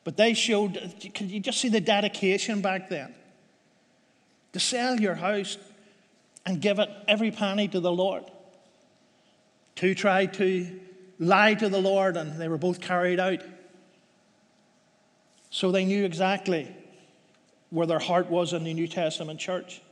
But 0.09 0.17
they 0.17 0.33
showed, 0.33 0.95
can 1.13 1.29
you 1.29 1.39
just 1.39 1.61
see 1.61 1.69
the 1.69 1.83
dedication 1.83 2.63
back 2.63 2.89
then? 2.89 3.15
To 4.55 4.59
sell 4.59 4.99
your 4.99 5.15
house 5.15 5.59
and 6.47 6.63
give 6.63 6.79
it 6.79 6.89
every 7.07 7.31
penny 7.31 7.69
to 7.69 7.79
the 7.79 7.93
Lord. 7.93 8.25
Two 9.75 9.95
tried 9.95 10.33
to 10.33 10.81
lie 11.19 11.53
to 11.53 11.69
the 11.69 11.83
Lord 11.83 12.17
and 12.17 12.41
they 12.41 12.49
were 12.49 12.57
both 12.57 12.81
carried 12.81 13.21
out. 13.21 13.43
So 15.51 15.73
they 15.73 15.85
knew 15.85 16.07
exactly 16.07 16.75
where 17.69 17.87
their 17.87 17.99
heart 17.99 18.31
was 18.31 18.55
in 18.55 18.65
the 18.65 18.73
New 18.73 18.89
Testament 18.89 19.39
church. 19.39 19.83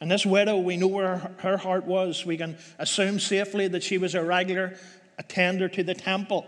And 0.00 0.08
this 0.08 0.24
widow, 0.24 0.58
we 0.58 0.76
know 0.76 0.86
where 0.86 1.32
her 1.38 1.56
heart 1.56 1.84
was. 1.84 2.24
We 2.24 2.36
can 2.36 2.58
assume 2.78 3.18
safely 3.18 3.66
that 3.66 3.82
she 3.82 3.98
was 3.98 4.14
a 4.14 4.22
regular 4.22 4.76
attender 5.18 5.68
to 5.70 5.82
the 5.82 5.94
temple. 5.94 6.46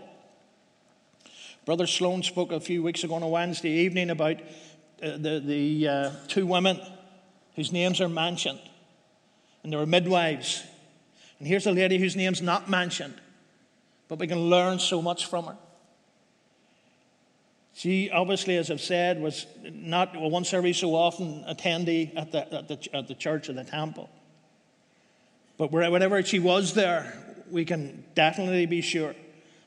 Brother 1.65 1.87
Sloan 1.87 2.21
spoke 2.21 2.51
a 2.51 2.59
few 2.59 2.83
weeks 2.83 3.03
ago 3.03 3.15
on 3.15 3.23
a 3.23 3.27
Wednesday 3.27 3.71
evening 3.71 4.11
about 4.11 4.39
uh, 5.01 5.17
the, 5.17 5.41
the 5.43 5.87
uh, 5.87 6.11
two 6.27 6.45
women 6.45 6.79
whose 7.55 7.71
names 7.71 7.99
are 7.99 8.09
mentioned, 8.09 8.59
and 9.63 9.73
they 9.73 9.77
were 9.77 9.87
midwives. 9.87 10.63
And 11.39 11.47
here's 11.47 11.65
a 11.65 11.71
lady 11.71 11.97
whose 11.97 12.15
name's 12.15 12.41
not 12.41 12.69
mentioned, 12.69 13.15
but 14.07 14.19
we 14.19 14.27
can 14.27 14.41
learn 14.47 14.77
so 14.77 15.01
much 15.01 15.25
from 15.25 15.45
her. 15.45 15.57
She 17.73 18.11
obviously, 18.11 18.57
as 18.57 18.69
I've 18.69 18.79
said, 18.79 19.19
was 19.19 19.47
not 19.63 20.15
well, 20.15 20.29
once 20.29 20.53
every 20.53 20.71
so 20.71 20.93
often 20.93 21.43
attendee 21.49 22.15
at 22.15 22.31
the, 22.31 22.53
at 22.53 22.67
the, 22.67 22.95
at 22.95 23.07
the 23.07 23.15
church 23.15 23.49
or 23.49 23.53
the 23.53 23.63
temple. 23.63 24.09
But 25.57 25.71
whenever 25.71 26.21
she 26.21 26.37
was 26.37 26.75
there, 26.75 27.17
we 27.49 27.65
can 27.65 28.05
definitely 28.13 28.67
be 28.67 28.81
sure 28.81 29.15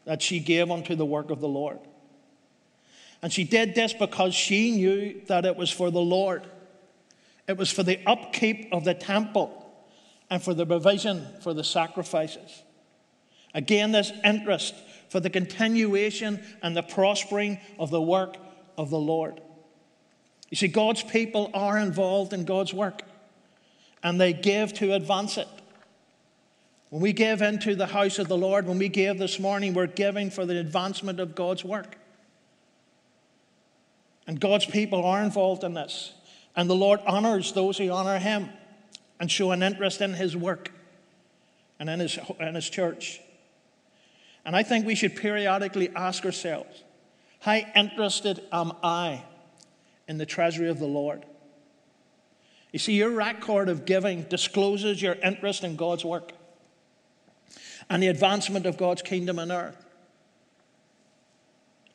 that 0.05 0.23
she 0.23 0.39
gave 0.39 0.71
unto 0.71 0.95
the 0.95 1.05
work 1.05 1.31
of 1.31 1.41
the 1.41 1.49
Lord. 1.49 1.79
And 3.23 3.33
she 3.33 3.45
did 3.45 3.75
this 3.75 3.93
because 3.93 4.35
she 4.35 4.71
knew 4.73 5.21
that 5.27 5.45
it 5.45 5.57
was 5.57 5.71
for 5.71 5.91
the 5.91 6.01
Lord. 6.01 6.47
It 7.49 7.57
was 7.57 7.71
for 7.71 7.83
the 7.83 7.99
upkeep 8.07 8.69
of 8.73 8.85
the 8.85 8.95
temple 8.95 9.55
and 10.31 10.43
for 10.43 10.55
the 10.55 10.67
provision 10.67 11.27
for 11.41 11.55
the 11.55 11.65
sacrifices. 11.65 12.63
Again, 13.55 13.93
this 13.93 14.13
interest 14.25 14.75
for 15.09 15.21
the 15.21 15.31
continuation 15.31 16.43
and 16.63 16.77
the 16.77 16.83
prospering 16.83 17.59
of 17.79 17.91
the 17.91 18.03
work 18.03 18.37
of 18.77 18.91
the 18.91 18.99
Lord. 18.99 19.41
You 20.51 20.57
see, 20.57 20.69
God's 20.69 21.03
people 21.03 21.51
are 21.55 21.79
involved 21.79 22.33
in 22.33 22.45
God's 22.45 22.73
work 22.73 23.03
and 24.03 24.21
they 24.21 24.33
give 24.33 24.75
to 24.75 24.93
advance 24.93 25.39
it. 25.39 25.49
When 26.91 27.03
we 27.03 27.13
give 27.13 27.43
into 27.43 27.75
the 27.75 27.87
house 27.87 28.19
of 28.19 28.29
the 28.29 28.37
Lord, 28.37 28.67
when 28.67 28.79
we 28.79 28.89
give 28.89 29.19
this 29.19 29.39
morning, 29.39 29.75
we're 29.75 29.87
giving 29.87 30.31
for 30.31 30.47
the 30.47 30.59
advancement 30.59 31.21
of 31.21 31.35
God's 31.35 31.65
work. 31.65 31.99
And 34.29 34.39
God's 34.39 34.67
people 34.67 35.05
are 35.05 35.23
involved 35.23 35.65
in 35.65 35.73
this. 35.73 36.13
And 36.55 36.69
the 36.69 36.77
Lord 36.77 37.01
honors 37.07 37.53
those 37.53 37.79
who 37.79 37.91
honor 37.91 38.19
Him 38.19 38.51
and 39.19 39.31
show 39.31 39.51
an 39.53 39.63
interest 39.63 40.03
in 40.03 40.13
His 40.13 40.37
work 40.37 40.71
and 41.81 41.89
in 41.89 41.99
His, 41.99 42.19
in 42.39 42.55
his 42.55 42.69
church. 42.69 43.21
And 44.45 44.55
I 44.55 44.63
think 44.63 44.87
we 44.87 44.95
should 44.95 45.17
periodically 45.17 45.89
ask 45.97 46.25
ourselves 46.25 46.85
how 47.41 47.55
interested 47.55 48.43
am 48.53 48.73
I 48.83 49.23
in 50.07 50.19
the 50.19 50.27
treasury 50.27 50.69
of 50.69 50.79
the 50.79 50.87
Lord? 50.87 51.25
You 52.73 52.79
see, 52.79 52.95
your 52.95 53.11
record 53.11 53.71
of 53.71 53.87
giving 53.87 54.25
discloses 54.25 55.01
your 55.01 55.15
interest 55.15 55.65
in 55.65 55.77
God's 55.77 56.05
work 56.05 56.33
and 57.89 58.03
the 58.03 58.09
advancement 58.09 58.67
of 58.67 58.77
God's 58.77 59.01
kingdom 59.01 59.39
on 59.39 59.51
earth. 59.51 59.87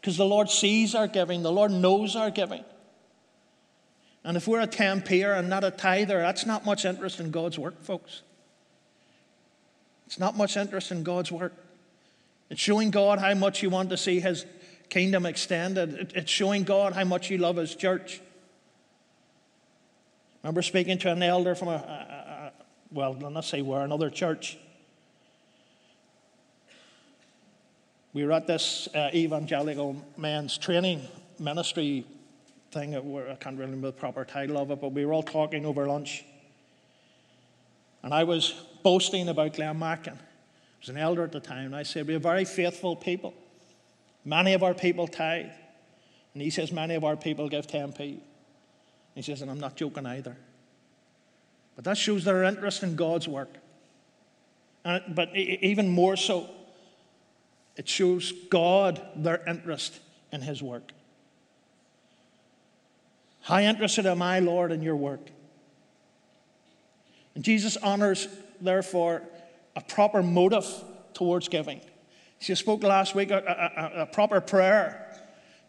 Because 0.04 0.18
the 0.18 0.26
Lord 0.26 0.50
sees 0.50 0.96
our 0.96 1.08
giving, 1.08 1.44
the 1.44 1.52
Lord 1.52 1.72
knows 1.72 2.18
our 2.18 2.30
giving. 2.30 2.66
And 4.26 4.36
if 4.36 4.50
we're 4.50 4.60
a 4.60 4.68
10 4.68 5.06
and 5.08 5.50
not 5.50 5.64
a 5.64 5.72
tither, 5.72 6.20
that's 6.20 6.46
not 6.46 6.66
much 6.66 6.84
interest 6.84 7.22
in 7.22 7.32
God's 7.32 7.58
work, 7.58 7.82
folks. 7.82 8.22
It's 10.06 10.20
not 10.20 10.36
much 10.36 10.58
interest 10.58 10.92
in 10.92 11.04
God's 11.04 11.32
work. 11.32 11.54
It's 12.50 12.60
showing 12.60 12.92
God 12.92 13.20
how 13.20 13.34
much 13.34 13.64
you 13.64 13.70
want 13.70 13.92
to 13.92 13.98
see 13.98 14.20
His 14.20 14.46
kingdom 14.90 15.26
extended. 15.26 16.12
It's 16.14 16.30
showing 16.30 16.64
God 16.64 16.92
how 16.92 17.06
much 17.06 17.30
you 17.30 17.38
love 17.38 17.56
His 17.56 17.74
church. 17.74 18.20
I 20.44 20.48
remember 20.48 20.64
speaking 20.64 20.98
to 20.98 21.14
an 21.14 21.24
elder 21.24 21.56
from 21.56 21.70
a, 21.70 21.72
a, 21.72 21.76
a 21.78 22.52
well, 22.92 23.14
let's 23.14 23.48
say 23.48 23.62
we're 23.62 23.86
another 23.86 24.10
church. 24.10 24.58
We 28.14 28.26
were 28.26 28.32
at 28.32 28.46
this 28.46 28.88
uh, 28.94 29.10
evangelical 29.14 29.96
men's 30.18 30.58
training 30.58 31.02
ministry 31.40 32.06
thing. 32.72 32.96
I 32.96 33.36
can't 33.36 33.58
remember 33.58 33.88
the 33.88 33.94
proper 33.94 34.24
title 34.24 34.58
of 34.58 34.72
it, 34.72 34.82
but 34.82 34.92
we 34.92 35.06
were 35.06 35.14
all 35.14 35.24
talking 35.24 35.66
over 35.66 35.88
lunch. 35.88 36.24
And 38.04 38.14
I 38.14 38.24
was 38.24 38.54
boasting 38.84 39.30
about 39.30 39.54
Glenmachan. 39.54 40.18
I 40.18 40.80
was 40.80 40.90
an 40.90 40.98
elder 40.98 41.24
at 41.24 41.32
the 41.32 41.40
time, 41.40 41.68
and 41.68 41.76
I 41.76 41.84
said, 41.84 42.08
We're 42.08 42.20
very 42.20 42.46
faithful 42.46 42.96
people. 42.96 43.34
Many 44.26 44.54
of 44.54 44.64
our 44.64 44.74
people 44.74 45.08
tithe. 45.08 45.52
And 46.34 46.42
he 46.42 46.50
says, 46.50 46.72
Many 46.72 46.96
of 46.96 47.04
our 47.04 47.16
people 47.16 47.50
give 47.50 47.68
10p. 47.68 48.20
He 49.16 49.22
says, 49.22 49.42
and 49.42 49.52
I'm 49.52 49.60
not 49.60 49.76
joking 49.76 50.06
either. 50.06 50.36
But 51.76 51.86
that 51.86 51.98
shows 51.98 52.24
their 52.24 52.44
interest 52.44 52.84
in 52.84 52.96
God's 52.96 53.28
work. 53.28 53.50
And, 54.86 55.16
but 55.16 55.36
even 55.36 55.88
more 55.88 56.18
so, 56.18 56.50
it 57.76 57.90
shows 57.90 58.32
God 58.50 59.02
their 59.16 59.42
interest 59.48 60.00
in 60.32 60.42
His 60.42 60.62
work. 60.62 60.92
How 63.42 63.60
interested 63.60 64.06
am 64.06 64.22
I, 64.22 64.40
Lord, 64.40 64.72
in 64.72 64.82
your 64.82 64.96
work? 64.96 65.30
And 67.36 67.44
Jesus 67.44 67.78
honors, 67.78 68.28
therefore, 68.62 69.24
a 69.76 69.82
proper 69.82 70.24
motive 70.24 70.66
towards 71.14 71.48
giving. 71.48 71.82
She 72.40 72.56
spoke 72.56 72.84
last 72.84 73.16
week 73.16 73.32
a, 73.32 73.38
a, 73.96 74.02
a 74.02 74.06
proper 74.06 74.40
prayer. 74.40 75.00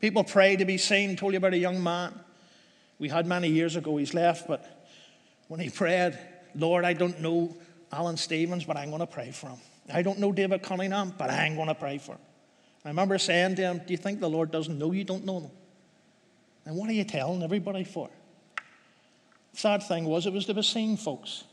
People 0.00 0.24
pray 0.24 0.56
to 0.56 0.64
be 0.64 0.76
seen. 0.76 1.16
Told 1.16 1.32
you 1.32 1.38
about 1.38 1.54
a 1.54 1.58
young 1.58 1.82
man 1.82 2.18
we 2.98 3.08
had 3.08 3.26
many 3.26 3.48
years 3.48 3.76
ago. 3.76 3.96
He's 3.96 4.14
left, 4.14 4.46
but 4.46 4.88
when 5.48 5.60
he 5.60 5.70
prayed, 5.70 6.18
Lord, 6.54 6.84
I 6.84 6.92
don't 6.92 7.20
know 7.20 7.56
Alan 7.92 8.16
Stephens, 8.16 8.64
but 8.64 8.76
I'm 8.76 8.88
going 8.88 9.00
to 9.00 9.06
pray 9.06 9.30
for 9.30 9.48
him. 9.48 9.58
I 9.92 10.02
don't 10.02 10.18
know 10.18 10.32
David 10.32 10.62
Cunningham, 10.62 11.14
but 11.16 11.30
I'm 11.30 11.56
going 11.56 11.68
to 11.68 11.74
pray 11.74 11.98
for 11.98 12.12
him. 12.12 12.20
I 12.84 12.88
remember 12.88 13.18
saying 13.18 13.56
to 13.56 13.62
him, 13.62 13.78
Do 13.86 13.92
you 13.92 13.96
think 13.96 14.20
the 14.20 14.30
Lord 14.30 14.50
doesn't 14.50 14.78
know 14.78 14.92
you 14.92 15.04
don't 15.04 15.24
know 15.24 15.40
them? 15.40 15.50
And 16.66 16.76
what 16.76 16.88
are 16.88 16.94
you 16.94 17.04
telling 17.04 17.42
everybody 17.42 17.84
for? 17.84 18.08
Sad 19.52 19.82
thing 19.82 20.04
was, 20.04 20.26
it 20.26 20.32
was 20.32 20.46
to 20.46 20.54
be 20.54 20.62
seen, 20.62 20.96
folks. 20.96 21.44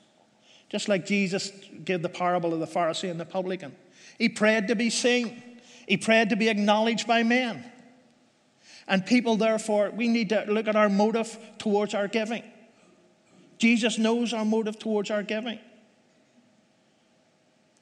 Just 0.70 0.88
like 0.88 1.06
Jesus 1.06 1.52
gave 1.84 2.02
the 2.02 2.10
parable 2.10 2.54
of 2.54 2.60
the 2.60 2.66
Pharisee 2.66 3.12
and 3.12 3.20
the 3.20 3.26
publican. 3.26 3.76
He 4.18 4.30
prayed 4.30 4.68
to 4.70 4.76
be 4.76 4.90
seen, 4.90 5.42
he 5.88 5.98
prayed 5.98 6.30
to 6.30 6.36
be 6.36 6.50
acknowledged 6.50 7.08
by 7.08 7.24
men. 7.24 7.66
And 8.88 9.06
people, 9.06 9.36
therefore, 9.36 9.92
we 9.92 10.08
need 10.08 10.30
to 10.30 10.46
look 10.48 10.68
at 10.68 10.76
our 10.76 10.90
motive 10.90 11.38
towards 11.58 11.94
our 11.94 12.08
giving. 12.08 12.44
Jesus 13.58 13.98
knows 13.98 14.34
our 14.34 14.44
motive 14.44 14.80
towards 14.80 15.12
our 15.12 15.24
giving. 15.24 15.60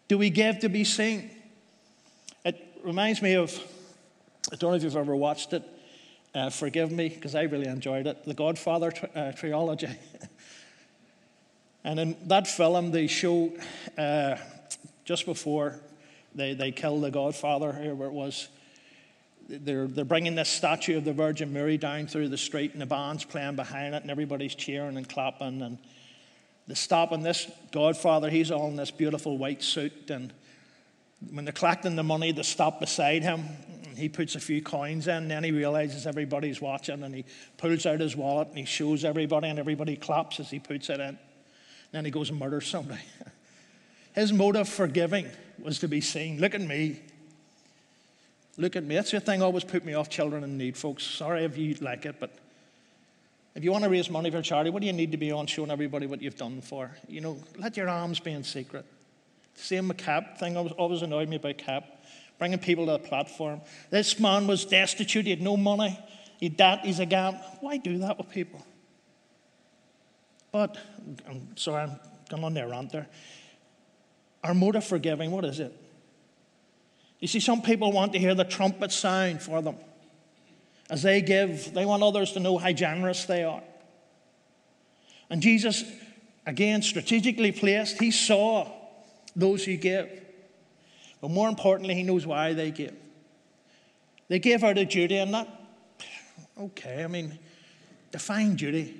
Do 0.09 0.17
we 0.17 0.31
give 0.31 0.59
to 0.61 0.69
be 0.69 0.83
seen? 0.83 1.29
It 2.43 2.59
reminds 2.83 3.21
me 3.21 3.35
of, 3.35 3.55
I 4.51 4.55
don't 4.55 4.71
know 4.71 4.75
if 4.75 4.81
you've 4.81 4.97
ever 4.97 5.15
watched 5.15 5.53
it. 5.53 5.63
Uh, 6.33 6.49
forgive 6.49 6.91
me, 6.91 7.09
because 7.09 7.35
I 7.35 7.43
really 7.43 7.67
enjoyed 7.67 8.07
it. 8.07 8.25
The 8.25 8.33
Godfather 8.33 8.89
tri- 8.89 9.09
uh, 9.15 9.31
trilogy. 9.33 9.87
and 11.83 11.99
in 11.99 12.17
that 12.25 12.47
film, 12.47 12.89
they 12.89 13.05
show 13.05 13.53
uh, 13.99 14.37
just 15.05 15.27
before 15.27 15.79
they, 16.33 16.55
they 16.55 16.71
kill 16.71 16.99
the 16.99 17.11
Godfather, 17.11 17.71
whoever 17.71 18.05
it 18.05 18.11
was, 18.11 18.47
they're, 19.47 19.85
they're 19.85 20.05
bringing 20.05 20.33
this 20.33 20.49
statue 20.49 20.97
of 20.97 21.05
the 21.05 21.13
Virgin 21.13 21.53
Mary 21.53 21.77
down 21.77 22.07
through 22.07 22.29
the 22.29 22.37
street, 22.37 22.73
and 22.73 22.81
the 22.81 22.87
band's 22.87 23.25
playing 23.25 23.55
behind 23.55 23.93
it, 23.93 24.01
and 24.01 24.09
everybody's 24.09 24.55
cheering 24.55 24.97
and 24.97 25.07
clapping. 25.07 25.61
And 25.61 25.77
they 26.69 26.75
stop, 26.75 27.11
and 27.11 27.25
this 27.25 27.51
Godfather, 27.71 28.29
he's 28.29 28.51
all 28.51 28.67
in 28.67 28.75
this 28.75 28.91
beautiful 28.91 29.39
white 29.39 29.63
suit. 29.63 30.11
And 30.11 30.31
when 31.31 31.43
they're 31.43 31.51
collecting 31.51 31.95
the 31.95 32.03
money, 32.03 32.31
they 32.31 32.43
stop 32.43 32.79
beside 32.79 33.23
him. 33.23 33.43
He 33.95 34.07
puts 34.07 34.35
a 34.35 34.39
few 34.39 34.61
coins 34.61 35.07
in, 35.07 35.15
and 35.15 35.31
then 35.31 35.43
he 35.43 35.51
realizes 35.51 36.05
everybody's 36.05 36.61
watching, 36.61 37.01
and 37.01 37.15
he 37.15 37.25
pulls 37.57 37.87
out 37.87 37.99
his 37.99 38.15
wallet 38.15 38.49
and 38.49 38.57
he 38.59 38.65
shows 38.65 39.03
everybody, 39.03 39.47
and 39.47 39.57
everybody 39.57 39.95
claps 39.95 40.39
as 40.39 40.51
he 40.51 40.59
puts 40.59 40.91
it 40.91 40.99
in. 40.99 41.07
And 41.07 41.17
Then 41.91 42.05
he 42.05 42.11
goes 42.11 42.29
and 42.29 42.37
murders 42.37 42.67
somebody. 42.67 43.01
His 44.13 44.31
motive 44.31 44.69
for 44.69 44.87
giving 44.87 45.27
was 45.57 45.79
to 45.79 45.87
be 45.87 46.01
seen. 46.01 46.39
Look 46.39 46.53
at 46.53 46.61
me. 46.61 46.99
Look 48.57 48.75
at 48.75 48.83
me. 48.83 48.93
That's 48.93 49.09
the 49.09 49.19
thing 49.19 49.41
always 49.41 49.63
put 49.63 49.83
me 49.83 49.95
off 49.95 50.07
children 50.07 50.43
in 50.43 50.55
need, 50.55 50.77
folks. 50.77 51.03
Sorry 51.03 51.45
if 51.45 51.57
you 51.57 51.73
like 51.81 52.05
it, 52.05 52.17
but 52.19 52.31
if 53.59 53.65
you 53.65 53.73
want 53.73 53.83
to 53.83 53.89
raise 53.89 54.09
money 54.09 54.31
for 54.31 54.41
charity, 54.41 54.69
what 54.69 54.79
do 54.79 54.87
you 54.87 54.93
need 54.93 55.11
to 55.11 55.17
be 55.17 55.33
on 55.33 55.45
showing 55.45 55.69
everybody 55.69 56.05
what 56.05 56.21
you've 56.21 56.37
done 56.37 56.61
for? 56.61 56.91
You 57.09 57.19
know, 57.19 57.37
let 57.57 57.75
your 57.75 57.89
alms 57.89 58.21
be 58.21 58.31
in 58.31 58.41
secret. 58.41 58.85
Same 59.53 59.89
with 59.89 59.97
CAP 59.97 60.37
thing 60.37 60.55
always, 60.55 60.71
always 60.71 61.01
annoyed 61.01 61.27
me 61.27 61.35
about 61.35 61.57
CAP. 61.57 61.83
Bringing 62.37 62.59
people 62.59 62.85
to 62.85 62.93
the 62.93 62.99
platform. 62.99 63.59
This 63.89 64.17
man 64.17 64.47
was 64.47 64.63
destitute, 64.63 65.25
he 65.25 65.31
had 65.31 65.41
no 65.41 65.57
money, 65.57 65.99
he 66.39 66.47
debt, 66.47 66.85
he's 66.85 67.01
a 67.01 67.05
gam. 67.05 67.33
Why 67.59 67.75
do 67.75 67.97
that 67.97 68.17
with 68.17 68.29
people? 68.29 68.65
But, 70.53 70.77
I'm 71.27 71.57
sorry, 71.57 71.81
I'm 71.81 71.99
going 72.29 72.45
on 72.45 72.53
there 72.53 72.69
rant 72.69 72.93
there. 72.93 73.09
Our 74.41 74.53
motive 74.53 74.85
for 74.85 74.99
giving, 74.99 75.31
what 75.31 75.43
is 75.43 75.59
it? 75.59 75.75
You 77.19 77.27
see, 77.27 77.41
some 77.41 77.61
people 77.61 77.91
want 77.91 78.13
to 78.13 78.19
hear 78.19 78.35
the 78.35 78.45
trumpet 78.45 78.93
sound 78.93 79.41
for 79.41 79.61
them. 79.61 79.75
As 80.89 81.03
they 81.03 81.21
give, 81.21 81.73
they 81.73 81.85
want 81.85 82.01
others 82.01 82.31
to 82.33 82.39
know 82.39 82.57
how 82.57 82.71
generous 82.71 83.25
they 83.25 83.43
are. 83.43 83.63
And 85.29 85.41
Jesus, 85.41 85.83
again, 86.45 86.81
strategically 86.81 87.51
placed, 87.51 87.99
he 87.99 88.09
saw 88.09 88.67
those 89.35 89.63
who 89.63 89.77
give. 89.77 90.09
But 91.21 91.29
more 91.29 91.47
importantly, 91.47 91.93
he 91.93 92.03
knows 92.03 92.25
why 92.25 92.53
they 92.53 92.71
give. 92.71 92.95
They 94.29 94.39
give 94.39 94.63
out 94.63 94.77
of 94.77 94.89
duty, 94.89 95.17
and 95.17 95.33
that, 95.33 95.47
okay, 96.57 97.03
I 97.03 97.07
mean, 97.07 97.37
define 98.11 98.55
duty. 98.55 98.95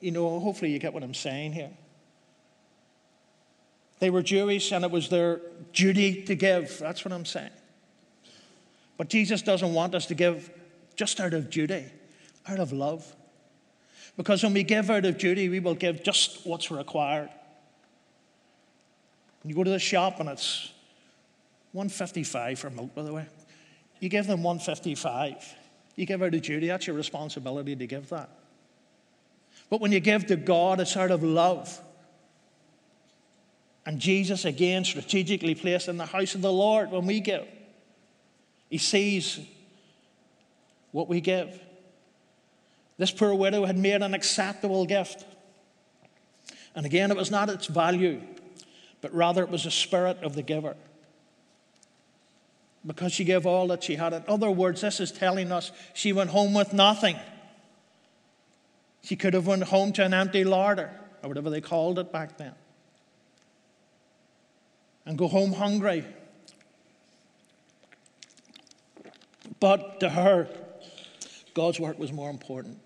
You 0.00 0.10
know, 0.10 0.40
hopefully 0.40 0.72
you 0.72 0.78
get 0.78 0.92
what 0.92 1.02
I'm 1.02 1.14
saying 1.14 1.52
here. 1.52 1.70
They 4.00 4.10
were 4.10 4.22
Jewish 4.22 4.72
and 4.72 4.84
it 4.84 4.90
was 4.90 5.08
their 5.08 5.40
duty 5.72 6.24
to 6.24 6.34
give. 6.34 6.76
That's 6.80 7.04
what 7.04 7.12
I'm 7.12 7.24
saying. 7.24 7.52
But 9.02 9.08
Jesus 9.08 9.42
doesn't 9.42 9.74
want 9.74 9.96
us 9.96 10.06
to 10.06 10.14
give 10.14 10.48
just 10.94 11.18
out 11.18 11.34
of 11.34 11.50
duty, 11.50 11.86
out 12.46 12.60
of 12.60 12.70
love. 12.70 13.04
Because 14.16 14.44
when 14.44 14.54
we 14.54 14.62
give 14.62 14.90
out 14.90 15.04
of 15.04 15.18
duty, 15.18 15.48
we 15.48 15.58
will 15.58 15.74
give 15.74 16.04
just 16.04 16.46
what's 16.46 16.70
required. 16.70 17.28
You 19.44 19.56
go 19.56 19.64
to 19.64 19.70
the 19.70 19.80
shop 19.80 20.20
and 20.20 20.28
it's 20.28 20.70
155 21.72 22.60
for 22.60 22.70
milk, 22.70 22.94
by 22.94 23.02
the 23.02 23.12
way, 23.12 23.26
you 23.98 24.08
give 24.08 24.28
them 24.28 24.44
155. 24.44 25.52
You 25.96 26.06
give 26.06 26.22
out 26.22 26.32
of 26.32 26.42
duty, 26.42 26.68
that's 26.68 26.86
your 26.86 26.94
responsibility 26.94 27.74
to 27.74 27.86
give 27.88 28.08
that. 28.10 28.30
But 29.68 29.80
when 29.80 29.90
you 29.90 29.98
give 29.98 30.26
to 30.26 30.36
God, 30.36 30.78
it's 30.78 30.96
out 30.96 31.10
of 31.10 31.24
love. 31.24 31.76
And 33.84 33.98
Jesus, 33.98 34.44
again, 34.44 34.84
strategically 34.84 35.56
placed 35.56 35.88
in 35.88 35.96
the 35.96 36.06
house 36.06 36.36
of 36.36 36.40
the 36.40 36.52
Lord 36.52 36.92
when 36.92 37.04
we 37.04 37.18
give. 37.18 37.48
He 38.72 38.78
sees 38.78 39.38
what 40.92 41.06
we 41.06 41.20
give. 41.20 41.60
This 42.96 43.10
poor 43.10 43.34
widow 43.34 43.66
had 43.66 43.76
made 43.76 44.00
an 44.00 44.14
acceptable 44.14 44.86
gift. 44.86 45.26
And 46.74 46.86
again, 46.86 47.10
it 47.10 47.16
was 47.18 47.30
not 47.30 47.50
its 47.50 47.66
value, 47.66 48.22
but 49.02 49.12
rather 49.12 49.42
it 49.42 49.50
was 49.50 49.64
the 49.64 49.70
spirit 49.70 50.22
of 50.22 50.34
the 50.34 50.40
giver. 50.40 50.74
because 52.86 53.12
she 53.12 53.24
gave 53.24 53.46
all 53.46 53.68
that 53.68 53.84
she 53.84 53.96
had. 53.96 54.12
In 54.12 54.24
other 54.26 54.50
words, 54.50 54.80
this 54.80 55.00
is 55.00 55.12
telling 55.12 55.52
us 55.52 55.70
she 55.94 56.12
went 56.12 56.30
home 56.30 56.54
with 56.54 56.72
nothing. 56.72 57.16
She 59.02 59.16
could 59.16 59.34
have 59.34 59.46
went 59.46 59.64
home 59.64 59.92
to 59.94 60.04
an 60.04 60.14
empty 60.14 60.44
larder, 60.44 60.90
or 61.22 61.28
whatever 61.28 61.50
they 61.50 61.60
called 61.60 61.98
it 61.98 62.12
back 62.12 62.38
then, 62.38 62.54
and 65.04 65.18
go 65.18 65.28
home 65.28 65.52
hungry. 65.52 66.04
But 69.62 70.00
to 70.00 70.08
her, 70.08 70.48
God's 71.54 71.78
work 71.78 71.96
was 71.96 72.10
more 72.10 72.28
important. 72.28 72.80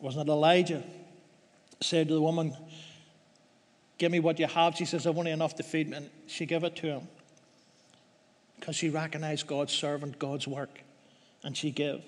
Wasn't 0.00 0.28
it 0.28 0.30
Elijah 0.30 0.84
said 1.80 2.06
to 2.06 2.14
the 2.14 2.22
woman, 2.22 2.56
Give 3.98 4.12
me 4.12 4.20
what 4.20 4.38
you 4.38 4.46
have? 4.46 4.76
She 4.76 4.84
says, 4.84 5.04
I've 5.04 5.18
only 5.18 5.32
enough 5.32 5.56
to 5.56 5.64
feed 5.64 5.90
me. 5.90 5.96
And 5.96 6.10
she 6.28 6.46
gave 6.46 6.62
it 6.62 6.76
to 6.76 6.86
him 6.86 7.08
because 8.60 8.76
she 8.76 8.88
recognized 8.88 9.48
God's 9.48 9.72
servant, 9.72 10.20
God's 10.20 10.46
work, 10.46 10.80
and 11.42 11.56
she 11.56 11.72
gave. 11.72 12.04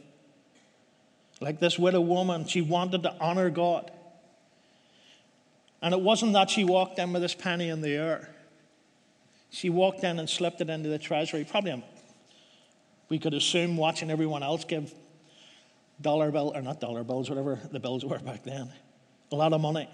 Like 1.40 1.58
this 1.58 1.76
widow 1.76 2.02
woman, 2.02 2.46
she 2.46 2.60
wanted 2.60 3.02
to 3.02 3.16
honor 3.20 3.50
God. 3.50 3.90
And 5.82 5.92
it 5.92 6.00
wasn't 6.00 6.34
that 6.34 6.50
she 6.50 6.62
walked 6.62 7.00
in 7.00 7.12
with 7.12 7.22
this 7.22 7.34
penny 7.34 7.68
in 7.68 7.80
the 7.80 7.96
air. 7.96 8.28
She 9.50 9.68
walked 9.68 10.04
in 10.04 10.18
and 10.18 10.30
slipped 10.30 10.60
it 10.60 10.70
into 10.70 10.88
the 10.88 10.98
treasury. 10.98 11.44
Probably, 11.48 11.84
we 13.08 13.18
could 13.18 13.34
assume, 13.34 13.76
watching 13.76 14.10
everyone 14.10 14.42
else 14.42 14.64
give 14.64 14.94
dollar 16.00 16.30
bill, 16.30 16.52
or 16.54 16.62
not 16.62 16.80
dollar 16.80 17.04
bills, 17.04 17.28
whatever 17.28 17.58
the 17.70 17.80
bills 17.80 18.04
were 18.04 18.18
back 18.18 18.44
then, 18.44 18.70
a 19.32 19.36
lot 19.36 19.52
of 19.52 19.60
money. 19.60 19.88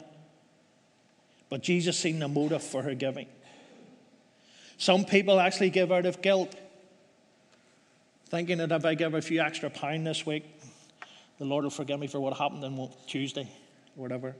But 1.48 1.62
Jesus 1.62 1.98
seen 1.98 2.18
the 2.18 2.28
motive 2.28 2.62
for 2.62 2.82
her 2.82 2.94
giving. 2.94 3.26
Some 4.78 5.04
people 5.04 5.40
actually 5.40 5.70
give 5.70 5.90
out 5.90 6.04
of 6.04 6.20
guilt, 6.20 6.54
thinking 8.28 8.58
that 8.58 8.72
if 8.72 8.84
I 8.84 8.94
give 8.94 9.14
a 9.14 9.22
few 9.22 9.40
extra 9.40 9.70
pound 9.70 10.06
this 10.06 10.26
week, 10.26 10.44
the 11.38 11.44
Lord 11.44 11.64
will 11.64 11.70
forgive 11.70 11.98
me 11.98 12.06
for 12.06 12.20
what 12.20 12.36
happened 12.36 12.64
on 12.64 12.90
Tuesday 13.06 13.48
or 13.96 14.02
whatever. 14.02 14.36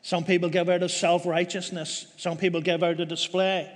Some 0.00 0.24
people 0.24 0.48
give 0.48 0.68
out 0.68 0.82
of 0.82 0.90
self 0.90 1.26
righteousness, 1.26 2.06
some 2.16 2.38
people 2.38 2.60
give 2.60 2.82
out 2.82 2.98
of 3.00 3.08
display. 3.08 3.70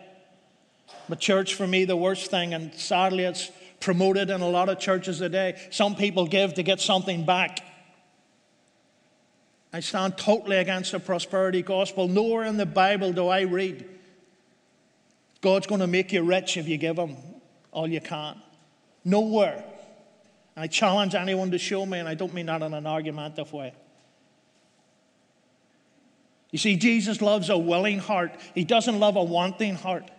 But, 1.09 1.21
church, 1.21 1.55
for 1.55 1.67
me, 1.67 1.85
the 1.85 1.97
worst 1.97 2.31
thing, 2.31 2.55
and 2.55 2.75
sadly 2.75 3.25
it's 3.25 3.51
promoted 3.81 4.31
in 4.31 4.41
a 4.41 4.49
lot 4.49 4.69
of 4.69 4.79
churches 4.79 5.19
today, 5.19 5.61
some 5.71 5.95
people 5.95 6.27
give 6.27 6.55
to 6.55 6.63
get 6.63 6.81
something 6.81 7.25
back. 7.25 7.61
I 9.73 9.81
stand 9.81 10.17
totally 10.17 10.57
against 10.57 10.93
the 10.93 11.01
prosperity 11.01 11.63
gospel. 11.63 12.09
Nowhere 12.09 12.45
in 12.45 12.57
the 12.57 12.67
Bible 12.67 13.13
do 13.13 13.29
I 13.29 13.43
read 13.43 13.87
God's 15.41 15.67
going 15.67 15.81
to 15.81 15.87
make 15.87 16.13
you 16.13 16.23
rich 16.23 16.57
if 16.57 16.67
you 16.67 16.77
give 16.77 16.97
Him 16.97 17.17
all 17.71 17.87
you 17.87 18.01
can. 18.01 18.41
Nowhere. 19.05 19.63
And 20.57 20.65
I 20.65 20.67
challenge 20.67 21.15
anyone 21.15 21.51
to 21.51 21.59
show 21.59 21.85
me, 21.85 21.99
and 21.99 22.09
I 22.09 22.15
don't 22.15 22.33
mean 22.35 22.47
that 22.47 22.63
in 22.63 22.75
an 22.75 22.87
argumentative 22.87 23.53
way. 23.53 23.75
You 26.51 26.59
see, 26.59 26.77
Jesus 26.77 27.21
loves 27.21 27.51
a 27.51 27.59
willing 27.59 27.99
heart, 27.99 28.33
He 28.55 28.65
doesn't 28.65 28.99
love 28.99 29.17
a 29.17 29.23
wanting 29.23 29.75
heart. 29.75 30.11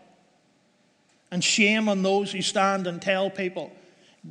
And 1.31 1.43
shame 1.43 1.89
on 1.89 2.03
those 2.03 2.31
who 2.31 2.41
stand 2.41 2.87
and 2.87 3.01
tell 3.01 3.29
people, 3.29 3.71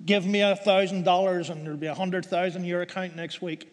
give 0.05 0.27
me 0.27 0.41
a 0.41 0.57
thousand 0.57 1.05
dollars 1.05 1.51
and 1.51 1.65
there'll 1.65 1.79
be 1.79 1.87
a 1.87 1.95
hundred 1.95 2.25
thousand 2.25 2.63
in 2.63 2.69
your 2.69 2.83
account 2.83 3.17
next 3.17 3.43
week. 3.43 3.71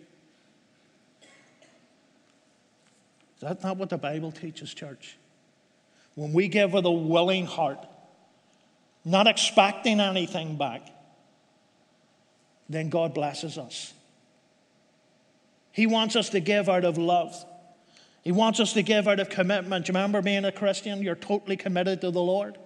Is 3.36 3.42
that 3.42 3.63
not 3.63 3.77
what 3.77 3.89
the 3.89 3.98
Bible 3.98 4.32
teaches, 4.32 4.74
church? 4.74 5.18
When 6.15 6.34
we 6.34 6.48
give 6.48 6.74
with 6.74 6.86
a 6.86 6.92
willing 6.92 7.46
heart, 7.46 7.86
not 9.03 9.27
expecting 9.27 10.00
anything 10.00 10.58
back, 10.58 10.88
then 12.70 12.89
God 12.89 13.13
blesses 13.13 13.58
us. 13.58 13.94
He 15.72 15.88
wants 15.88 16.16
us 16.16 16.29
to 16.29 16.40
give 16.40 16.70
out 16.70 16.86
of 16.86 16.98
love. 16.98 17.36
He 18.24 18.31
wants 18.31 18.59
us 18.59 18.74
to 18.74 18.83
give 18.83 19.07
out 19.07 19.20
of 19.20 19.29
commitment. 19.29 19.86
Do 19.86 19.92
you 19.92 19.98
remember 19.98 20.22
being 20.22 20.46
a 20.46 20.51
Christian? 20.51 21.01
You're 21.01 21.16
totally 21.16 21.57
committed 21.57 22.00
to 22.01 22.12
the 22.12 22.22
Lord, 22.22 22.57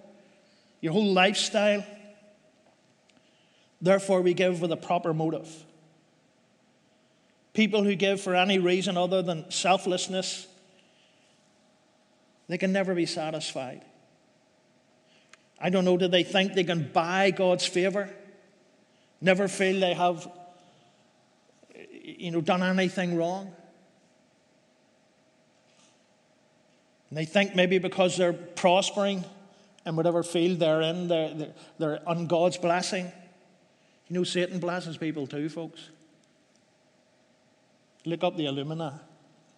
your 0.80 0.92
whole 0.92 1.12
lifestyle. 1.12 1.84
Therefore, 3.80 4.22
we 4.22 4.34
give 4.34 4.60
with 4.60 4.72
a 4.72 4.76
proper 4.76 5.14
motive. 5.14 5.48
People 7.54 7.82
who 7.82 7.94
give 7.94 8.20
for 8.20 8.34
any 8.34 8.58
reason 8.58 8.96
other 8.96 9.22
than 9.22 9.50
selflessness 9.50 10.46
they 12.48 12.56
can 12.58 12.72
never 12.72 12.94
be 12.94 13.06
satisfied. 13.06 13.82
I 15.60 15.70
don't 15.70 15.84
know, 15.84 15.96
do 15.96 16.08
they 16.08 16.22
think 16.22 16.54
they 16.54 16.64
can 16.64 16.90
buy 16.92 17.30
God's 17.30 17.66
favor? 17.66 18.08
Never 19.20 19.48
feel 19.48 19.80
they 19.80 19.94
have, 19.94 20.30
you 21.92 22.30
know, 22.30 22.40
done 22.40 22.62
anything 22.62 23.16
wrong? 23.16 23.52
And 27.10 27.18
they 27.18 27.24
think 27.24 27.54
maybe 27.54 27.78
because 27.78 28.16
they're 28.16 28.32
prospering 28.32 29.24
in 29.88 29.96
whatever 29.96 30.22
field 30.22 30.60
they're 30.60 30.82
in, 30.82 31.08
they're, 31.08 31.34
they're, 31.34 31.54
they're 31.78 32.08
on 32.08 32.26
God's 32.26 32.58
blessing. 32.58 33.10
You 34.08 34.16
know, 34.16 34.24
Satan 34.24 34.60
blesses 34.60 34.98
people 34.98 35.26
too, 35.26 35.48
folks. 35.48 35.88
Look 38.04 38.22
up 38.22 38.36
the 38.36 38.44
Illumina, 38.44 39.00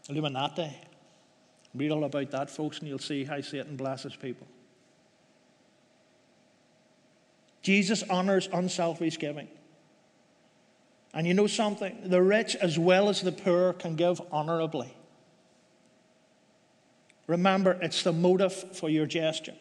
Illuminati. 0.09 0.71
Read 1.75 1.91
all 1.91 2.05
about 2.05 2.31
that, 2.31 2.49
folks, 2.51 2.79
and 2.79 2.89
you'll 2.89 2.99
see 2.99 3.25
how 3.25 3.41
Satan 3.41 3.77
blesses 3.77 4.17
people. 4.17 4.47
Jesus 7.63 8.03
honors 8.05 8.49
unselfish 8.53 9.19
giving. 9.19 9.49
And 11.13 11.27
you 11.27 11.35
know 11.35 11.49
something? 11.49 12.09
The 12.09 12.23
rich 12.23 12.55
as 12.57 12.79
well 12.79 13.09
as 13.09 13.21
the 13.21 13.33
poor 13.33 13.73
can 13.73 13.97
give 13.97 14.21
honorably. 14.31 14.95
Remember, 17.27 17.79
it's 17.83 18.03
the 18.03 18.13
motive 18.13 18.55
for 18.77 18.89
your 18.89 19.07
gesture 19.07 19.55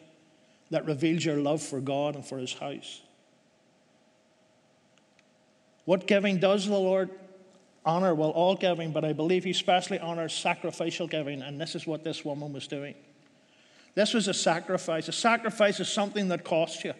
that 0.70 0.86
reveals 0.86 1.24
your 1.24 1.36
love 1.36 1.62
for 1.62 1.80
God 1.80 2.14
and 2.14 2.24
for 2.24 2.38
His 2.38 2.52
house. 2.54 3.02
What 5.84 6.06
giving 6.06 6.38
does 6.38 6.66
the 6.66 6.78
Lord 6.78 7.10
honor, 7.84 8.14
well, 8.14 8.30
all 8.30 8.54
giving, 8.54 8.92
but 8.92 9.04
I 9.04 9.12
believe 9.12 9.44
he 9.44 9.50
especially 9.50 9.98
honors 9.98 10.34
sacrificial 10.34 11.06
giving, 11.06 11.42
and 11.42 11.60
this 11.60 11.74
is 11.74 11.86
what 11.86 12.04
this 12.04 12.24
woman 12.24 12.52
was 12.52 12.66
doing. 12.66 12.94
This 13.94 14.14
was 14.14 14.28
a 14.28 14.34
sacrifice. 14.34 15.08
A 15.08 15.12
sacrifice 15.12 15.80
is 15.80 15.88
something 15.88 16.28
that 16.28 16.44
costs 16.44 16.84
you. 16.84 16.94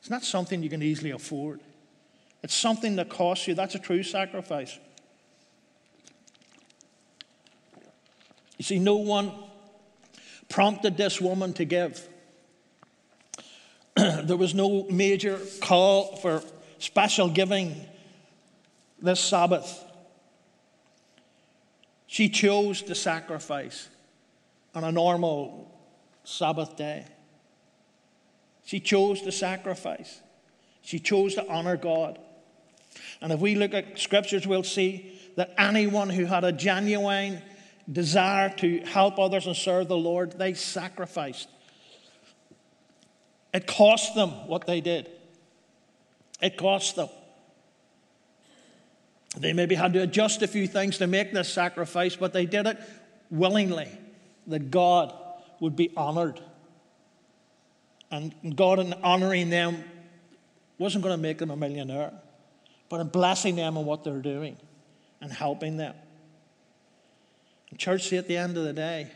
It's 0.00 0.10
not 0.10 0.24
something 0.24 0.62
you 0.62 0.68
can 0.68 0.82
easily 0.82 1.10
afford. 1.10 1.60
It's 2.42 2.54
something 2.54 2.96
that 2.96 3.08
costs 3.08 3.48
you. 3.48 3.54
That's 3.54 3.74
a 3.74 3.78
true 3.78 4.02
sacrifice. 4.02 4.78
You 8.58 8.64
see, 8.64 8.78
no 8.78 8.96
one 8.96 9.32
prompted 10.48 10.96
this 10.96 11.20
woman 11.20 11.52
to 11.54 11.64
give. 11.64 12.06
there 13.96 14.36
was 14.36 14.54
no 14.54 14.84
major 14.90 15.38
call 15.60 16.16
for 16.16 16.42
special 16.78 17.28
giving 17.28 17.74
this 19.00 19.20
Sabbath. 19.20 19.84
She 22.06 22.28
chose 22.28 22.82
to 22.82 22.94
sacrifice 22.94 23.88
on 24.74 24.84
a 24.84 24.92
normal 24.92 25.70
Sabbath 26.24 26.76
day. 26.76 27.06
She 28.64 28.80
chose 28.80 29.22
to 29.22 29.32
sacrifice. 29.32 30.20
She 30.82 30.98
chose 30.98 31.34
to 31.34 31.48
honor 31.48 31.76
God. 31.76 32.18
And 33.20 33.32
if 33.32 33.40
we 33.40 33.54
look 33.54 33.74
at 33.74 33.98
scriptures, 33.98 34.46
we'll 34.46 34.62
see 34.62 35.18
that 35.36 35.54
anyone 35.58 36.10
who 36.10 36.24
had 36.24 36.44
a 36.44 36.52
genuine 36.52 37.42
desire 37.90 38.48
to 38.56 38.80
help 38.80 39.18
others 39.18 39.46
and 39.46 39.56
serve 39.56 39.88
the 39.88 39.96
Lord, 39.96 40.32
they 40.32 40.54
sacrificed. 40.54 41.48
It 43.54 43.66
cost 43.66 44.14
them 44.14 44.30
what 44.48 44.66
they 44.66 44.80
did. 44.80 45.10
It 46.42 46.56
cost 46.56 46.96
them. 46.96 47.08
They 49.36 49.52
maybe 49.52 49.74
had 49.74 49.92
to 49.92 50.02
adjust 50.02 50.42
a 50.42 50.48
few 50.48 50.66
things 50.66 50.98
to 50.98 51.06
make 51.06 51.32
this 51.32 51.52
sacrifice, 51.52 52.16
but 52.16 52.32
they 52.32 52.46
did 52.46 52.66
it 52.66 52.78
willingly, 53.30 53.88
that 54.46 54.70
God 54.70 55.14
would 55.60 55.76
be 55.76 55.92
honored. 55.96 56.40
And 58.10 58.34
God, 58.56 58.78
in 58.78 58.92
honoring 58.94 59.50
them, 59.50 59.84
wasn't 60.78 61.04
going 61.04 61.16
to 61.16 61.22
make 61.22 61.38
them 61.38 61.50
a 61.50 61.56
millionaire, 61.56 62.12
but 62.88 63.00
in 63.00 63.08
blessing 63.08 63.56
them 63.56 63.76
in 63.76 63.84
what 63.84 64.04
they're 64.04 64.20
doing 64.20 64.56
and 65.20 65.32
helping 65.32 65.76
them. 65.76 65.94
Church, 67.76 68.12
at 68.12 68.28
the 68.28 68.36
end 68.36 68.56
of 68.56 68.64
the 68.64 68.72
day, 68.72 69.10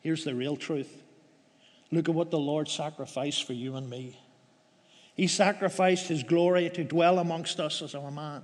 here's 0.00 0.24
the 0.24 0.34
real 0.34 0.56
truth. 0.56 1.02
Look 1.90 2.08
at 2.08 2.14
what 2.14 2.30
the 2.30 2.38
Lord 2.38 2.68
sacrificed 2.68 3.44
for 3.44 3.52
you 3.52 3.76
and 3.76 3.88
me. 3.88 4.18
He 5.14 5.28
sacrificed 5.28 6.08
his 6.08 6.22
glory 6.22 6.68
to 6.70 6.84
dwell 6.84 7.18
amongst 7.18 7.60
us 7.60 7.82
as 7.82 7.94
our 7.94 8.10
man 8.10 8.42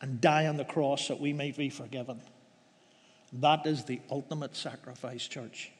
and 0.00 0.20
die 0.20 0.46
on 0.46 0.56
the 0.56 0.64
cross 0.64 1.08
that 1.08 1.20
we 1.20 1.32
may 1.32 1.52
be 1.52 1.70
forgiven. 1.70 2.20
That 3.32 3.66
is 3.66 3.84
the 3.84 4.00
ultimate 4.10 4.56
sacrifice, 4.56 5.26
church. 5.26 5.70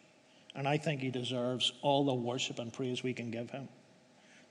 And 0.54 0.68
I 0.68 0.76
think 0.76 1.00
he 1.00 1.10
deserves 1.10 1.72
all 1.82 2.04
the 2.04 2.14
worship 2.14 2.58
and 2.58 2.72
praise 2.72 3.02
we 3.02 3.12
can 3.12 3.30
give 3.30 3.50
him. 3.50 3.68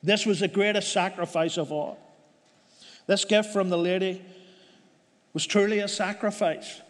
This 0.02 0.26
was 0.26 0.42
the 0.42 0.50
greatest 0.50 0.92
sacrifice 0.92 1.58
of 1.58 1.72
all. 1.72 1.98
This 3.08 3.24
gift 3.24 3.52
from 3.52 3.70
the 3.70 3.78
lady 3.78 4.22
was 5.34 5.46
truly 5.46 5.80
a 5.80 5.88
sacrifice. 5.88 6.82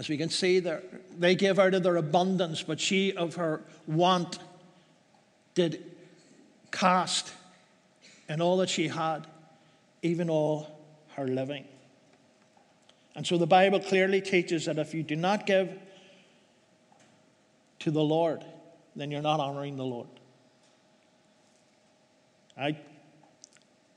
As 0.00 0.08
we 0.08 0.16
can 0.16 0.30
see, 0.30 0.60
they 1.18 1.34
gave 1.34 1.58
out 1.58 1.74
of 1.74 1.82
their 1.82 1.96
abundance, 1.96 2.62
but 2.62 2.80
she 2.80 3.12
of 3.12 3.34
her 3.34 3.60
want 3.86 4.38
did 5.54 5.84
cast 6.72 7.30
in 8.26 8.40
all 8.40 8.56
that 8.56 8.70
she 8.70 8.88
had, 8.88 9.26
even 10.00 10.30
all 10.30 10.74
her 11.16 11.26
living. 11.26 11.66
And 13.14 13.26
so 13.26 13.36
the 13.36 13.46
Bible 13.46 13.78
clearly 13.78 14.22
teaches 14.22 14.64
that 14.64 14.78
if 14.78 14.94
you 14.94 15.02
do 15.02 15.16
not 15.16 15.44
give 15.44 15.78
to 17.80 17.90
the 17.90 18.02
Lord, 18.02 18.42
then 18.96 19.10
you're 19.10 19.20
not 19.20 19.38
honoring 19.38 19.76
the 19.76 19.84
Lord. 19.84 20.08
I, 22.56 22.78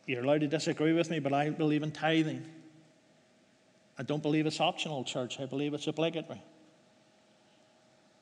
you're 0.05 0.25
allowed 0.25 0.41
to 0.41 0.47
disagree 0.47 0.91
with 0.91 1.09
me, 1.09 1.19
but 1.19 1.31
I 1.31 1.49
believe 1.49 1.81
in 1.81 1.91
tithing. 1.91 2.43
I 3.97 4.03
don't 4.03 4.23
believe 4.23 4.45
it's 4.45 4.60
optional, 4.60 5.03
church. 5.03 5.39
I 5.39 5.45
believe 5.45 5.73
it's 5.73 5.88
obligatory. 5.88 6.41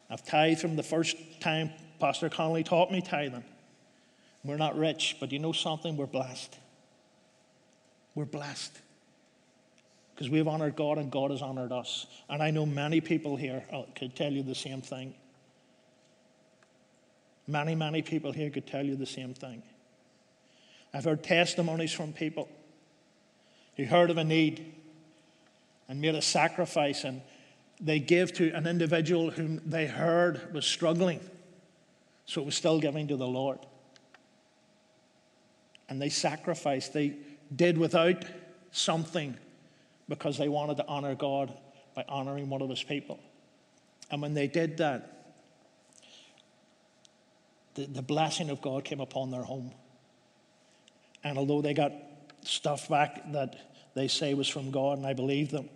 I've 0.10 0.25
tithed 0.25 0.60
from 0.60 0.75
the 0.75 0.84
first 0.84 1.15
time 1.39 1.71
Pastor 1.99 2.29
Connolly 2.29 2.63
taught 2.63 2.91
me 2.91 3.01
tithing. 3.01 3.45
We're 4.43 4.57
not 4.57 4.77
rich, 4.77 5.17
but 5.19 5.31
you 5.31 5.39
know 5.39 5.53
something? 5.53 5.95
We're 5.95 6.07
blessed. 6.07 6.57
We're 8.15 8.25
blessed. 8.25 8.77
Because 10.13 10.29
we've 10.29 10.47
honored 10.47 10.75
God 10.75 10.97
and 10.97 11.10
God 11.12 11.31
has 11.31 11.41
honored 11.41 11.71
us. 11.71 12.07
And 12.29 12.43
I 12.43 12.51
know 12.51 12.65
many 12.65 12.99
people 12.99 13.38
here 13.38 13.63
uh, 13.71 13.84
could 13.95 14.15
tell 14.15 14.31
you 14.31 14.43
the 14.43 14.55
same 14.55 14.81
thing. 14.81 15.13
Many, 17.47 17.75
many 17.75 18.01
people 18.01 18.31
here 18.31 18.49
could 18.49 18.67
tell 18.67 18.86
you 18.86 18.95
the 18.95 19.05
same 19.05 19.34
thing. 19.34 19.63
I've 20.93 21.05
heard 21.05 21.23
testimonies 21.23 21.93
from 21.93 22.12
people 22.12 22.49
who 23.77 23.86
heard 23.86 24.10
of 24.10 24.17
a 24.17 24.23
need 24.23 24.73
and 25.91 25.99
made 25.99 26.15
a 26.15 26.21
sacrifice 26.21 27.04
and 27.04 27.21
they 27.82 27.99
gave 27.99 28.32
to 28.32 28.49
an 28.54 28.65
individual 28.65 29.30
whom 29.30 29.62
they 29.65 29.86
heard 29.86 30.54
was 30.54 30.65
struggling. 30.65 31.19
So 32.25 32.41
it 32.41 32.45
was 32.45 32.56
still 32.56 32.80
giving 32.80 33.10
to 33.10 33.17
the 33.17 33.27
Lord. 33.27 33.60
And 35.89 36.01
they 36.01 36.08
sacrificed, 36.08 36.93
they 36.93 37.17
did 37.54 37.77
without 37.77 38.23
something 38.71 39.36
because 40.08 40.38
they 40.38 40.47
wanted 40.47 40.77
to 40.77 40.88
honor 40.88 41.13
God 41.13 41.54
by 41.93 42.06
honoring 42.08 42.49
one 42.49 42.62
of 42.62 42.69
his 42.69 42.82
people. 42.82 43.19
And 44.10 44.21
when 44.21 44.34
they 44.34 44.47
did 44.47 44.77
that, 44.77 45.36
the, 47.73 47.86
the 47.86 48.01
blessing 48.01 48.49
of 48.49 48.62
God 48.62 48.86
came 48.86 49.01
upon 49.01 49.30
their 49.30 49.43
home. 49.43 49.73
And 51.21 51.38
although 51.38 51.62
they 51.62 51.73
got 51.73 51.91
stuff 52.43 52.88
back 52.88 53.30
that 53.34 53.58
they 53.93 54.08
say 54.08 54.34
was 54.34 54.47
from 54.47 54.71
God, 54.71 54.97
and 54.97 55.06
I 55.06 55.12
believe 55.12 55.51
them, 55.51 55.67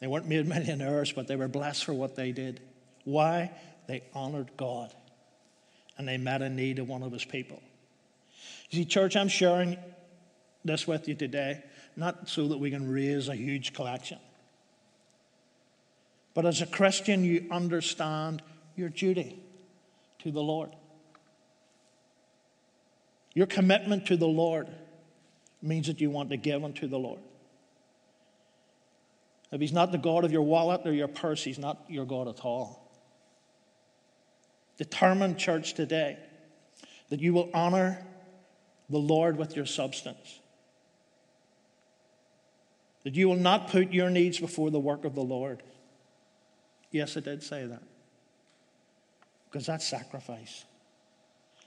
they 0.00 0.06
weren't 0.06 0.28
made 0.28 0.46
millionaires, 0.46 1.12
but 1.12 1.26
they 1.26 1.36
were 1.36 1.48
blessed 1.48 1.84
for 1.84 1.92
what 1.92 2.16
they 2.16 2.32
did. 2.32 2.60
Why? 3.04 3.50
They 3.86 4.02
honored 4.14 4.50
God 4.56 4.92
and 5.96 6.06
they 6.06 6.16
met 6.16 6.42
a 6.42 6.48
need 6.48 6.78
of 6.78 6.88
one 6.88 7.02
of 7.02 7.12
his 7.12 7.24
people. 7.24 7.60
You 8.70 8.80
see, 8.80 8.84
church, 8.84 9.16
I'm 9.16 9.28
sharing 9.28 9.76
this 10.64 10.86
with 10.86 11.08
you 11.08 11.14
today, 11.14 11.62
not 11.96 12.28
so 12.28 12.48
that 12.48 12.58
we 12.58 12.70
can 12.70 12.88
raise 12.88 13.28
a 13.28 13.34
huge 13.34 13.72
collection, 13.72 14.18
but 16.34 16.46
as 16.46 16.60
a 16.62 16.66
Christian, 16.66 17.24
you 17.24 17.46
understand 17.50 18.42
your 18.76 18.90
duty 18.90 19.42
to 20.20 20.30
the 20.30 20.42
Lord. 20.42 20.70
Your 23.34 23.46
commitment 23.46 24.06
to 24.06 24.16
the 24.16 24.26
Lord 24.26 24.68
means 25.62 25.86
that 25.88 26.00
you 26.00 26.10
want 26.10 26.30
to 26.30 26.36
give 26.36 26.62
unto 26.62 26.86
the 26.86 26.98
Lord. 26.98 27.20
If 29.50 29.60
He's 29.60 29.72
not 29.72 29.92
the 29.92 29.98
God 29.98 30.24
of 30.24 30.32
your 30.32 30.42
wallet 30.42 30.82
or 30.84 30.92
your 30.92 31.08
purse, 31.08 31.42
He's 31.42 31.58
not 31.58 31.84
your 31.88 32.04
God 32.04 32.28
at 32.28 32.44
all. 32.44 32.84
Determine, 34.76 35.36
church, 35.36 35.74
today 35.74 36.18
that 37.08 37.20
you 37.20 37.32
will 37.32 37.50
honor 37.54 38.04
the 38.90 38.98
Lord 38.98 39.36
with 39.36 39.56
your 39.56 39.66
substance. 39.66 40.40
That 43.04 43.14
you 43.14 43.28
will 43.28 43.36
not 43.36 43.68
put 43.68 43.92
your 43.92 44.10
needs 44.10 44.38
before 44.38 44.70
the 44.70 44.78
work 44.78 45.04
of 45.04 45.14
the 45.14 45.22
Lord. 45.22 45.62
Yes, 46.90 47.16
I 47.16 47.20
did 47.20 47.42
say 47.42 47.66
that. 47.66 47.82
Because 49.50 49.66
that's 49.66 49.86
sacrifice. 49.86 50.64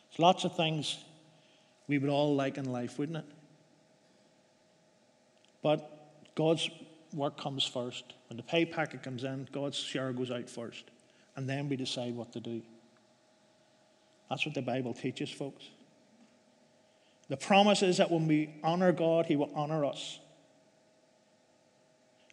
There's 0.09 0.19
lots 0.19 0.43
of 0.43 0.55
things 0.55 0.97
we 1.87 1.97
would 1.97 2.09
all 2.09 2.35
like 2.35 2.57
in 2.57 2.71
life, 2.71 2.99
wouldn't 2.99 3.17
it? 3.17 3.25
But 5.63 5.89
God's 6.35 6.69
work 7.13 7.39
comes 7.39 7.65
first. 7.65 8.13
When 8.29 8.37
the 8.37 8.43
pay 8.43 8.65
packet 8.65 9.03
comes 9.03 9.23
in, 9.23 9.47
God's 9.51 9.77
share 9.77 10.11
goes 10.13 10.31
out 10.31 10.49
first. 10.49 10.85
And 11.35 11.49
then 11.49 11.69
we 11.69 11.75
decide 11.75 12.15
what 12.15 12.31
to 12.33 12.39
do. 12.39 12.61
That's 14.29 14.45
what 14.45 14.55
the 14.55 14.61
Bible 14.61 14.93
teaches, 14.93 15.29
folks. 15.29 15.65
The 17.29 17.37
promise 17.37 17.81
is 17.81 17.97
that 17.97 18.11
when 18.11 18.27
we 18.27 18.53
honor 18.63 18.91
God, 18.91 19.25
He 19.25 19.35
will 19.35 19.51
honor 19.55 19.85
us. 19.85 20.19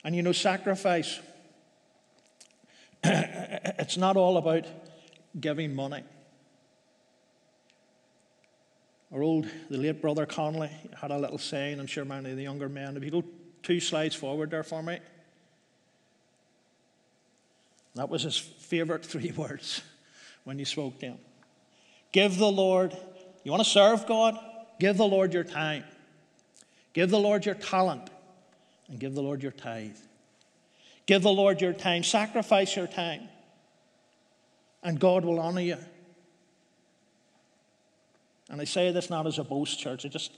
And 0.05 0.15
you 0.15 0.23
know, 0.23 0.33
sacrifice, 0.33 1.21
it's 3.05 3.97
not 3.97 4.17
all 4.17 4.37
about 4.37 4.67
giving 5.39 5.75
money. 5.75 6.05
Our 9.13 9.23
old, 9.23 9.47
the 9.71 9.79
late 9.79 10.03
brother 10.03 10.27
Connolly 10.27 10.71
had 11.01 11.11
a 11.11 11.19
little 11.19 11.39
saying, 11.39 11.81
I'm 11.81 11.87
sure 11.87 12.05
many 12.05 12.31
of 12.31 12.37
the 12.37 12.43
younger 12.43 12.69
men, 12.69 12.97
if 12.97 13.05
you 13.05 13.11
go 13.11 13.25
two 13.69 13.81
slides 13.81 14.15
forward 14.15 14.51
there 14.51 14.63
for 14.63 14.83
me. 14.83 14.99
That 17.97 18.09
was 18.09 18.23
his 18.23 18.39
favorite 18.39 19.05
three 19.13 19.31
words 19.31 19.83
when 20.45 20.59
he 20.59 20.65
spoke 20.65 20.99
to 21.01 21.07
him. 21.09 21.19
Give 22.11 22.39
the 22.39 22.51
Lord, 22.51 22.97
you 23.45 23.53
want 23.53 23.63
to 23.63 23.69
serve 23.69 24.07
God? 24.07 24.39
Give 24.81 24.97
the 24.97 25.05
Lord 25.05 25.35
your 25.35 25.45
time. 25.45 25.85
Give 26.95 27.11
the 27.11 27.19
Lord 27.19 27.45
your 27.45 27.57
talent. 27.57 28.09
And 28.89 28.99
give 28.99 29.15
the 29.15 29.21
Lord 29.23 29.43
your 29.43 29.53
tithe. 29.53 29.99
Give 31.05 31.21
the 31.21 31.31
Lord 31.31 31.61
your 31.61 31.75
time. 31.75 32.03
Sacrifice 32.03 32.75
your 32.75 32.87
time. 32.87 33.29
And 34.83 34.99
God 34.99 35.27
will 35.27 35.41
honor 35.41 35.61
you. 35.61 35.77
And 38.49 38.63
I 38.63 38.65
say 38.65 38.93
this 38.93 39.11
not 39.11 39.27
as 39.27 39.39
a 39.39 39.45
boast, 39.45 39.79
church, 39.79 40.07
it's 40.07 40.15
just 40.15 40.33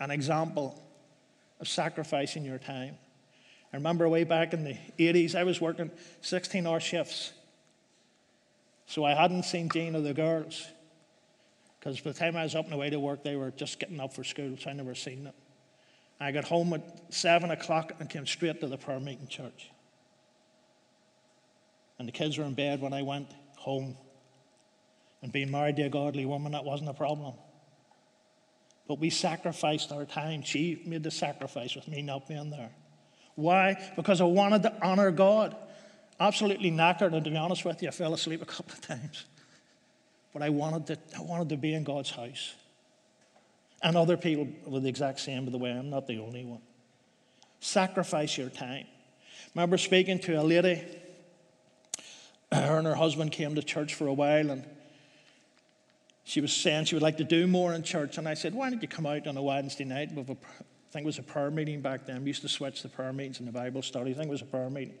an 0.00 0.10
example 0.10 0.82
of 1.62 1.68
sacrificing 1.68 2.44
your 2.44 2.58
time. 2.58 2.96
I 3.72 3.76
remember 3.76 4.06
way 4.08 4.24
back 4.24 4.52
in 4.52 4.64
the 4.64 4.76
80s, 4.98 5.34
I 5.34 5.44
was 5.44 5.60
working 5.60 5.90
16 6.20 6.66
hour 6.66 6.80
shifts. 6.80 7.32
So 8.86 9.04
I 9.04 9.14
hadn't 9.14 9.44
seen 9.44 9.70
Jean 9.70 9.96
or 9.96 10.02
the 10.02 10.12
girls. 10.12 10.66
Because 11.78 12.00
by 12.00 12.10
the 12.10 12.18
time 12.18 12.36
I 12.36 12.42
was 12.42 12.54
up 12.54 12.66
and 12.66 12.74
away 12.74 12.90
to 12.90 13.00
work, 13.00 13.22
they 13.22 13.36
were 13.36 13.52
just 13.52 13.78
getting 13.78 14.00
up 14.00 14.12
for 14.12 14.24
school, 14.24 14.56
so 14.60 14.68
I 14.68 14.72
never 14.72 14.94
seen 14.94 15.24
them. 15.24 15.32
I 16.20 16.32
got 16.32 16.44
home 16.44 16.72
at 16.74 17.12
7 17.14 17.50
o'clock 17.50 17.92
and 17.98 18.10
came 18.10 18.26
straight 18.26 18.60
to 18.60 18.66
the 18.66 18.76
prayer 18.76 19.00
meeting 19.00 19.26
church. 19.26 19.70
And 21.98 22.06
the 22.06 22.12
kids 22.12 22.38
were 22.38 22.44
in 22.44 22.54
bed 22.54 22.80
when 22.80 22.92
I 22.92 23.02
went 23.02 23.28
home. 23.56 23.96
And 25.22 25.32
being 25.32 25.50
married 25.50 25.76
to 25.76 25.82
a 25.82 25.88
godly 25.88 26.26
woman, 26.26 26.52
that 26.52 26.64
wasn't 26.64 26.90
a 26.90 26.94
problem. 26.94 27.34
But 28.88 28.98
we 28.98 29.10
sacrificed 29.10 29.92
our 29.92 30.04
time. 30.04 30.42
She 30.42 30.82
made 30.86 31.02
the 31.02 31.10
sacrifice 31.10 31.74
with 31.74 31.88
me 31.88 32.02
not 32.02 32.28
being 32.28 32.50
there. 32.50 32.70
Why? 33.34 33.76
Because 33.96 34.20
I 34.20 34.24
wanted 34.24 34.62
to 34.64 34.74
honor 34.82 35.10
God. 35.10 35.56
Absolutely 36.20 36.70
knackered, 36.70 37.14
and 37.14 37.24
to 37.24 37.30
be 37.30 37.36
honest 37.36 37.64
with 37.64 37.82
you, 37.82 37.88
I 37.88 37.90
fell 37.90 38.14
asleep 38.14 38.42
a 38.42 38.46
couple 38.46 38.72
of 38.72 38.80
times. 38.80 39.24
But 40.32 40.42
I 40.42 40.50
wanted 40.50 40.86
to, 40.86 41.18
I 41.18 41.22
wanted 41.22 41.48
to 41.50 41.56
be 41.56 41.74
in 41.74 41.84
God's 41.84 42.10
house. 42.10 42.54
And 43.82 43.96
other 43.96 44.16
people 44.16 44.48
were 44.64 44.80
the 44.80 44.88
exact 44.88 45.20
same, 45.20 45.44
by 45.44 45.50
the 45.50 45.58
way, 45.58 45.70
I'm 45.70 45.90
not 45.90 46.06
the 46.06 46.18
only 46.18 46.44
one. 46.44 46.60
Sacrifice 47.60 48.38
your 48.38 48.48
time. 48.48 48.86
remember 49.54 49.78
speaking 49.78 50.18
to 50.20 50.40
a 50.40 50.42
lady, 50.42 50.82
her 52.52 52.78
and 52.78 52.86
her 52.86 52.94
husband 52.94 53.32
came 53.32 53.54
to 53.54 53.62
church 53.62 53.94
for 53.94 54.06
a 54.06 54.12
while, 54.12 54.50
and 54.50 54.64
she 56.24 56.40
was 56.40 56.52
saying 56.52 56.84
she 56.84 56.94
would 56.94 57.02
like 57.02 57.16
to 57.16 57.24
do 57.24 57.46
more 57.46 57.74
in 57.74 57.82
church. 57.82 58.18
And 58.18 58.28
I 58.28 58.34
said, 58.34 58.54
Why 58.54 58.70
don't 58.70 58.80
you 58.80 58.88
come 58.88 59.06
out 59.06 59.26
on 59.26 59.36
a 59.36 59.42
Wednesday 59.42 59.84
night? 59.84 60.12
With 60.12 60.28
a, 60.28 60.32
I 60.32 60.92
think 60.92 61.04
it 61.04 61.06
was 61.06 61.18
a 61.18 61.22
prayer 61.22 61.50
meeting 61.50 61.80
back 61.80 62.06
then. 62.06 62.22
We 62.22 62.28
used 62.28 62.42
to 62.42 62.48
switch 62.48 62.82
the 62.82 62.88
prayer 62.88 63.12
meetings 63.12 63.38
and 63.38 63.48
the 63.48 63.52
Bible 63.52 63.82
study. 63.82 64.12
I 64.12 64.14
think 64.14 64.28
it 64.28 64.30
was 64.30 64.42
a 64.42 64.46
prayer 64.46 64.70
meeting. 64.70 64.94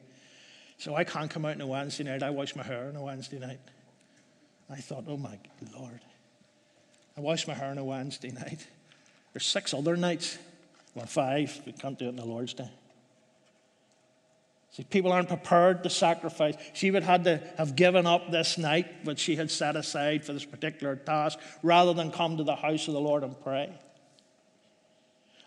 So 0.78 0.96
I 0.96 1.04
can't 1.04 1.30
come 1.30 1.44
out 1.44 1.54
on 1.54 1.60
a 1.60 1.66
Wednesday 1.66 2.04
night. 2.04 2.22
I 2.22 2.30
wash 2.30 2.56
my 2.56 2.62
hair 2.62 2.88
on 2.88 2.96
a 2.96 3.02
Wednesday 3.02 3.38
night. 3.38 3.60
I 4.68 4.76
thought, 4.76 5.04
Oh 5.06 5.16
my 5.16 5.38
Lord. 5.78 6.00
I 7.16 7.20
wash 7.20 7.46
my 7.46 7.54
hair 7.54 7.70
on 7.70 7.78
a 7.78 7.84
Wednesday 7.84 8.30
night. 8.32 8.66
There's 9.32 9.46
six 9.46 9.72
other 9.74 9.96
nights. 9.96 10.38
Well, 10.94 11.06
five. 11.06 11.60
We 11.64 11.72
can't 11.72 11.98
do 11.98 12.06
it 12.06 12.08
on 12.08 12.16
the 12.16 12.24
Lord's 12.24 12.54
Day. 12.54 12.70
See, 14.72 14.84
people 14.84 15.12
aren't 15.12 15.28
prepared 15.28 15.82
to 15.82 15.90
sacrifice. 15.90 16.54
She 16.72 16.90
would 16.90 17.02
have 17.02 17.24
had 17.24 17.24
to 17.24 17.46
have 17.58 17.76
given 17.76 18.06
up 18.06 18.30
this 18.30 18.56
night, 18.56 19.04
which 19.04 19.18
she 19.18 19.36
had 19.36 19.50
set 19.50 19.76
aside 19.76 20.24
for 20.24 20.32
this 20.32 20.46
particular 20.46 20.96
task, 20.96 21.38
rather 21.62 21.92
than 21.92 22.10
come 22.10 22.38
to 22.38 22.44
the 22.44 22.56
house 22.56 22.88
of 22.88 22.94
the 22.94 23.00
Lord 23.00 23.22
and 23.22 23.38
pray. 23.42 23.70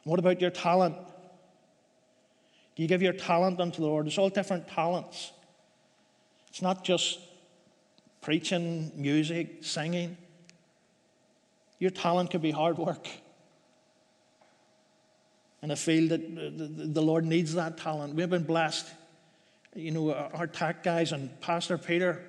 What 0.04 0.20
about 0.20 0.42
your 0.42 0.52
talent? 0.52 0.96
Do 2.76 2.84
you 2.84 2.88
give 2.88 3.02
your 3.02 3.14
talent 3.14 3.60
unto 3.60 3.82
the 3.82 3.88
Lord? 3.88 4.06
There's 4.06 4.20
all 4.20 4.30
different 4.30 4.68
talents. 4.68 5.32
It's 6.50 6.62
not 6.62 6.84
just 6.84 7.20
preaching, 8.22 8.92
music, 8.96 9.64
singing. 9.64 10.18
Your 11.80 11.90
talent 11.90 12.30
could 12.30 12.44
be 12.44 12.52
hard 12.52 12.78
work. 12.78 13.08
And 15.64 15.72
I 15.72 15.76
feel 15.76 16.10
that 16.10 16.94
the 16.94 17.02
Lord 17.02 17.26
needs 17.26 17.56
that 17.56 17.78
talent. 17.78 18.14
We've 18.14 18.30
been 18.30 18.44
blessed. 18.44 18.86
You 19.76 19.92
know, 19.92 20.14
our 20.14 20.48
tech 20.48 20.84
guys 20.84 21.12
and 21.12 21.30
Pastor 21.42 21.78
Peter, 21.78 22.24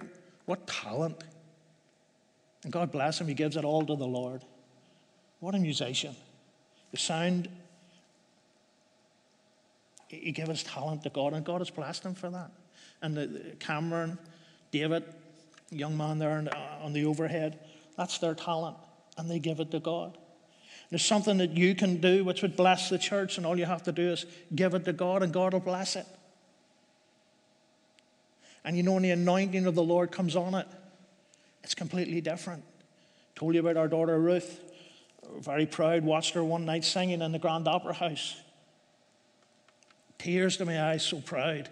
what 0.46 0.66
talent. 0.66 1.22
And 2.64 2.72
God 2.72 2.90
bless 2.90 3.20
him, 3.20 3.28
he 3.28 3.34
gives 3.34 3.56
it 3.56 3.64
all 3.64 3.86
to 3.86 3.94
the 3.94 4.06
Lord. 4.06 4.42
What 5.38 5.54
a 5.54 5.58
musician. 5.58 6.16
The 6.90 6.98
sound, 6.98 7.48
he 10.08 10.32
gave 10.32 10.48
his 10.48 10.64
talent 10.64 11.04
to 11.04 11.10
God, 11.10 11.34
and 11.34 11.44
God 11.44 11.60
has 11.60 11.70
blessed 11.70 12.04
him 12.04 12.14
for 12.14 12.30
that. 12.30 12.50
And 13.00 13.16
the, 13.16 13.26
the 13.26 13.56
Cameron, 13.60 14.18
David, 14.72 15.04
young 15.70 15.96
man 15.96 16.18
there 16.18 16.30
on, 16.30 16.48
on 16.82 16.92
the 16.92 17.04
overhead, 17.04 17.60
that's 17.96 18.18
their 18.18 18.34
talent, 18.34 18.76
and 19.16 19.30
they 19.30 19.38
give 19.38 19.60
it 19.60 19.70
to 19.70 19.80
God. 19.80 20.18
There's 20.90 21.04
something 21.04 21.38
that 21.38 21.50
you 21.50 21.74
can 21.74 22.00
do 22.00 22.24
which 22.24 22.42
would 22.42 22.56
bless 22.56 22.88
the 22.88 22.98
church, 22.98 23.36
and 23.36 23.46
all 23.46 23.58
you 23.58 23.64
have 23.66 23.82
to 23.84 23.92
do 23.92 24.10
is 24.10 24.26
give 24.54 24.74
it 24.74 24.84
to 24.84 24.92
God, 24.92 25.22
and 25.22 25.32
God 25.32 25.52
will 25.52 25.60
bless 25.60 25.96
it. 25.96 26.06
And 28.66 28.76
you 28.76 28.82
know, 28.82 28.94
when 28.94 29.04
the 29.04 29.12
anointing 29.12 29.64
of 29.64 29.76
the 29.76 29.82
Lord 29.82 30.10
comes 30.10 30.34
on 30.34 30.54
it, 30.56 30.66
it's 31.62 31.74
completely 31.74 32.20
different. 32.20 32.64
Told 33.36 33.54
you 33.54 33.60
about 33.60 33.76
our 33.76 33.86
daughter 33.86 34.18
Ruth. 34.18 34.60
Very 35.38 35.66
proud, 35.66 36.04
watched 36.04 36.34
her 36.34 36.42
one 36.42 36.64
night 36.64 36.84
singing 36.84 37.22
in 37.22 37.30
the 37.30 37.38
Grand 37.38 37.68
Opera 37.68 37.94
House. 37.94 38.36
Tears 40.18 40.56
to 40.56 40.64
my 40.64 40.90
eyes, 40.90 41.04
so 41.04 41.20
proud. 41.20 41.68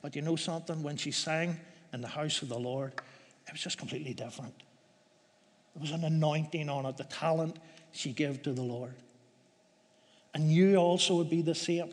But 0.00 0.14
you 0.14 0.22
know 0.22 0.36
something? 0.36 0.82
When 0.82 0.96
she 0.96 1.10
sang 1.10 1.58
in 1.92 2.00
the 2.00 2.08
house 2.08 2.40
of 2.42 2.48
the 2.48 2.58
Lord, 2.58 2.92
it 3.46 3.52
was 3.52 3.60
just 3.60 3.78
completely 3.78 4.14
different. 4.14 4.54
There 5.74 5.80
was 5.80 5.90
an 5.90 6.04
anointing 6.04 6.68
on 6.68 6.86
it, 6.86 6.96
the 6.96 7.04
talent 7.04 7.56
she 7.92 8.12
gave 8.12 8.42
to 8.42 8.52
the 8.52 8.62
Lord. 8.62 8.94
And 10.34 10.52
you 10.52 10.76
also 10.76 11.16
would 11.16 11.30
be 11.30 11.42
the 11.42 11.54
same. 11.54 11.90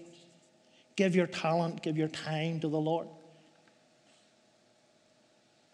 Give 0.96 1.15
your 1.15 1.28
talent, 1.28 1.82
give 1.82 1.98
your 1.98 2.08
time 2.10 2.60
to 2.60 2.68
the 2.68 2.80
Lord. 2.80 3.08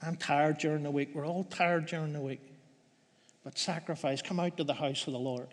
I'm 0.06 0.16
tired 0.16 0.60
during 0.60 0.84
the 0.84 0.92
week. 0.92 1.10
We're 1.14 1.26
all 1.26 1.44
tired 1.44 1.88
during 1.88 2.14
the 2.14 2.22
week. 2.22 2.42
But 3.44 3.58
sacrifice. 3.58 4.22
Come 4.22 4.40
out 4.40 4.58
to 4.58 4.64
the 4.64 4.74
house 4.74 5.08
of 5.08 5.14
the 5.14 5.20
Lord. 5.20 5.48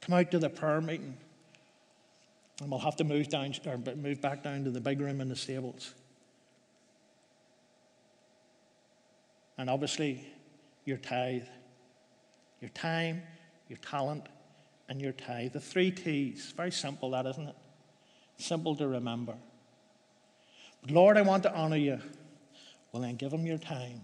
Come 0.00 0.14
out 0.14 0.30
to 0.30 0.38
the 0.38 0.50
prayer 0.50 0.80
meeting. 0.80 1.16
And 2.60 2.70
we'll 2.70 2.80
have 2.80 2.96
to 2.96 3.04
move 3.04 3.28
down 3.28 3.54
or 3.66 3.78
move 3.96 4.20
back 4.20 4.42
down 4.42 4.64
to 4.64 4.70
the 4.70 4.80
big 4.80 5.00
room 5.00 5.20
in 5.20 5.28
the 5.28 5.36
stables. 5.36 5.94
And 9.56 9.70
obviously, 9.70 10.26
your 10.84 10.98
tithe, 10.98 11.44
your 12.60 12.70
time, 12.70 13.22
your 13.68 13.78
talent, 13.78 14.28
and 14.88 15.00
your 15.00 15.12
tithe. 15.12 15.52
The 15.52 15.60
three 15.60 15.90
T's. 15.90 16.52
Very 16.56 16.72
simple, 16.72 17.10
that 17.10 17.26
isn't 17.26 17.48
it? 17.48 17.56
Simple 18.36 18.76
to 18.76 18.86
remember. 18.86 19.34
But 20.82 20.90
Lord, 20.90 21.16
I 21.16 21.22
want 21.22 21.44
to 21.44 21.54
honor 21.54 21.76
you. 21.76 22.00
Well, 22.92 23.02
then 23.02 23.16
give 23.16 23.30
them 23.30 23.46
your 23.46 23.58
time, 23.58 24.02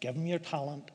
give 0.00 0.14
them 0.14 0.26
your 0.26 0.38
talent, 0.38 0.90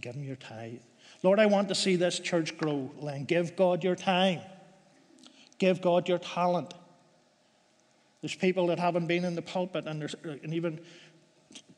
give 0.00 0.14
them 0.14 0.24
your 0.24 0.36
tithe. 0.36 0.78
Lord, 1.22 1.38
I 1.38 1.46
want 1.46 1.68
to 1.68 1.74
see 1.74 1.96
this 1.96 2.18
church 2.18 2.56
grow. 2.56 2.90
Well, 2.96 3.12
then 3.12 3.24
give 3.24 3.56
God 3.56 3.84
your 3.84 3.94
time, 3.94 4.40
give 5.58 5.82
God 5.82 6.08
your 6.08 6.18
talent. 6.18 6.74
There's 8.22 8.34
people 8.34 8.68
that 8.68 8.78
haven't 8.78 9.06
been 9.06 9.24
in 9.24 9.34
the 9.34 9.42
pulpit, 9.42 9.86
and 9.86 10.00
there's 10.00 10.14
uh, 10.24 10.36
an 10.42 10.52
even 10.52 10.80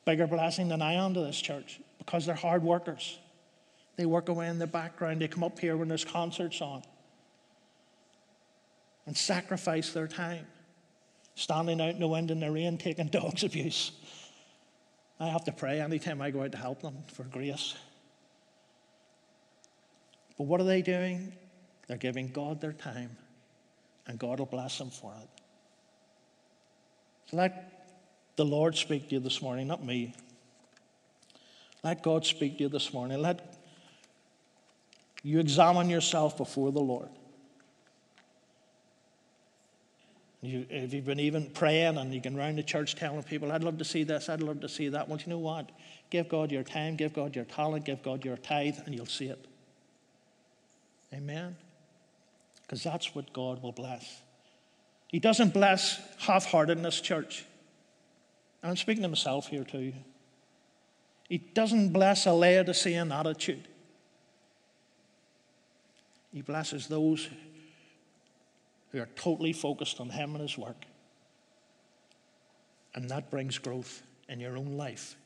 bigger 0.04 0.26
blessing 0.26 0.68
than 0.68 0.83
I 0.83 0.92
am 0.92 1.14
to 1.14 1.20
this 1.20 1.40
church 1.40 1.80
because 1.98 2.26
they're 2.26 2.35
hard 2.35 2.62
workers. 2.62 3.18
They 3.96 4.07
work 4.07 4.28
away 4.28 4.48
in 4.48 4.59
the 4.59 4.66
background. 4.66 5.20
They 5.20 5.28
come 5.28 5.44
up 5.44 5.59
here 5.59 5.76
when 5.76 5.88
there's 5.88 6.04
concerts 6.04 6.61
on 6.61 6.83
and 9.07 9.16
sacrifice 9.16 9.92
their 9.92 10.09
time, 10.09 10.46
standing 11.35 11.80
out 11.80 11.90
in 11.90 12.00
the 12.00 12.09
wind 12.09 12.30
and 12.30 12.42
the 12.42 12.50
rain, 12.50 12.78
taking 12.78 13.07
dog's 13.09 13.44
abuse. 13.44 13.92
I 15.25 15.29
have 15.29 15.45
to 15.45 15.53
pray 15.53 15.81
anytime 15.81 16.21
I 16.21 16.31
go 16.31 16.43
out 16.43 16.53
to 16.53 16.59
help 16.59 16.83
them 16.83 16.99
for 17.15 17.23
grace. 17.23 17.75
But 20.37 20.45
what 20.45 20.61
are 20.61 20.65
they 20.65 20.83
doing? 20.83 21.33
They're 21.89 21.97
giving 21.97 22.29
God 22.29 22.61
their 22.61 22.75
time, 22.75 23.17
and 24.07 24.19
God 24.19 24.39
will 24.39 24.47
bless 24.47 24.77
them 24.77 24.91
for 24.91 25.15
it. 25.23 25.29
Let 27.33 27.89
the 28.37 28.45
Lord 28.45 28.77
speak 28.77 29.09
to 29.09 29.15
you 29.15 29.21
this 29.21 29.41
morning, 29.41 29.67
not 29.67 29.83
me. 29.83 30.15
Let 31.83 32.03
God 32.03 32.27
speak 32.27 32.59
to 32.59 32.65
you 32.65 32.69
this 32.69 32.93
morning. 32.93 33.23
Let 33.23 33.57
you 35.23 35.41
examine 35.41 35.89
yourself 35.89 36.37
before 36.37 36.71
the 36.71 36.81
Lord. 36.81 37.09
You, 40.44 40.66
if 40.68 40.92
you've 40.92 41.04
been 41.04 41.20
even 41.20 41.50
praying 41.50 41.96
and 41.96 42.12
you 42.12 42.20
can 42.20 42.37
round 42.37 42.59
the 42.59 42.62
church 42.62 42.94
telling 42.96 43.22
people, 43.22 43.52
I'd 43.52 43.64
love 43.64 43.78
to 43.78 43.85
see 43.85 44.04
this, 44.04 44.28
I'd 44.28 44.42
love 44.42 44.61
to 44.61 44.68
see 44.68 44.88
that. 44.88 45.09
Well, 45.09 45.18
you 45.18 45.28
know 45.28 45.38
what? 45.38 45.70
Give 46.11 46.28
God 46.28 46.52
your 46.52 46.62
time, 46.62 46.96
give 46.96 47.12
God 47.12 47.35
your 47.35 47.44
talent, 47.44 47.85
give 47.85 48.02
God 48.02 48.24
your 48.24 48.37
tithe, 48.37 48.76
and 48.85 48.94
you'll 48.94 49.07
see 49.07 49.26
it. 49.26 49.46
Amen? 51.12 51.57
Because 52.62 52.83
that's 52.83 53.14
what 53.14 53.33
God 53.33 53.62
will 53.62 53.72
bless. 53.72 54.22
He 55.09 55.20
doesn't 55.20 55.54
bless 55.54 56.00
half 56.18 56.46
heartedness, 56.46 57.00
church. 57.00 57.44
And 58.62 58.70
I'm 58.70 58.76
speaking 58.76 59.02
to 59.02 59.09
myself 59.09 59.48
here 59.48 59.64
too. 59.64 59.92
He 61.28 61.38
doesn't 61.38 61.90
bless 61.92 62.26
a 62.26 62.33
Laodicean 62.33 63.12
attitude. 63.12 63.68
He 66.33 66.42
blesses 66.42 66.88
those 66.88 67.28
who 68.94 69.00
are 69.00 69.09
totally 69.16 69.52
focused 69.52 70.00
on 70.00 70.09
Him 70.09 70.37
and 70.37 70.42
His 70.42 70.57
work. 70.57 70.85
And 72.94 73.11
that 73.11 73.28
brings 73.28 73.59
growth 73.59 74.04
in 74.28 74.38
your 74.38 74.57
own 74.57 74.76
life, 74.76 75.16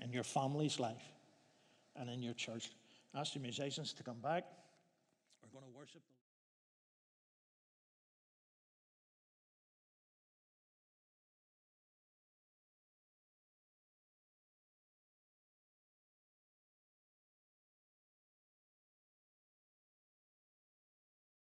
in 0.00 0.14
your 0.14 0.24
family's 0.24 0.80
life, 0.80 1.12
and 1.94 2.08
in 2.08 2.22
your 2.22 2.32
church. 2.32 2.70
Ask 3.14 3.34
the 3.34 3.40
musicians 3.40 3.92
to 3.92 4.02
come 4.02 4.16
back. 4.22 4.44
We're 5.42 5.60
going 5.60 5.70
to 5.70 5.78
worship. 5.78 6.00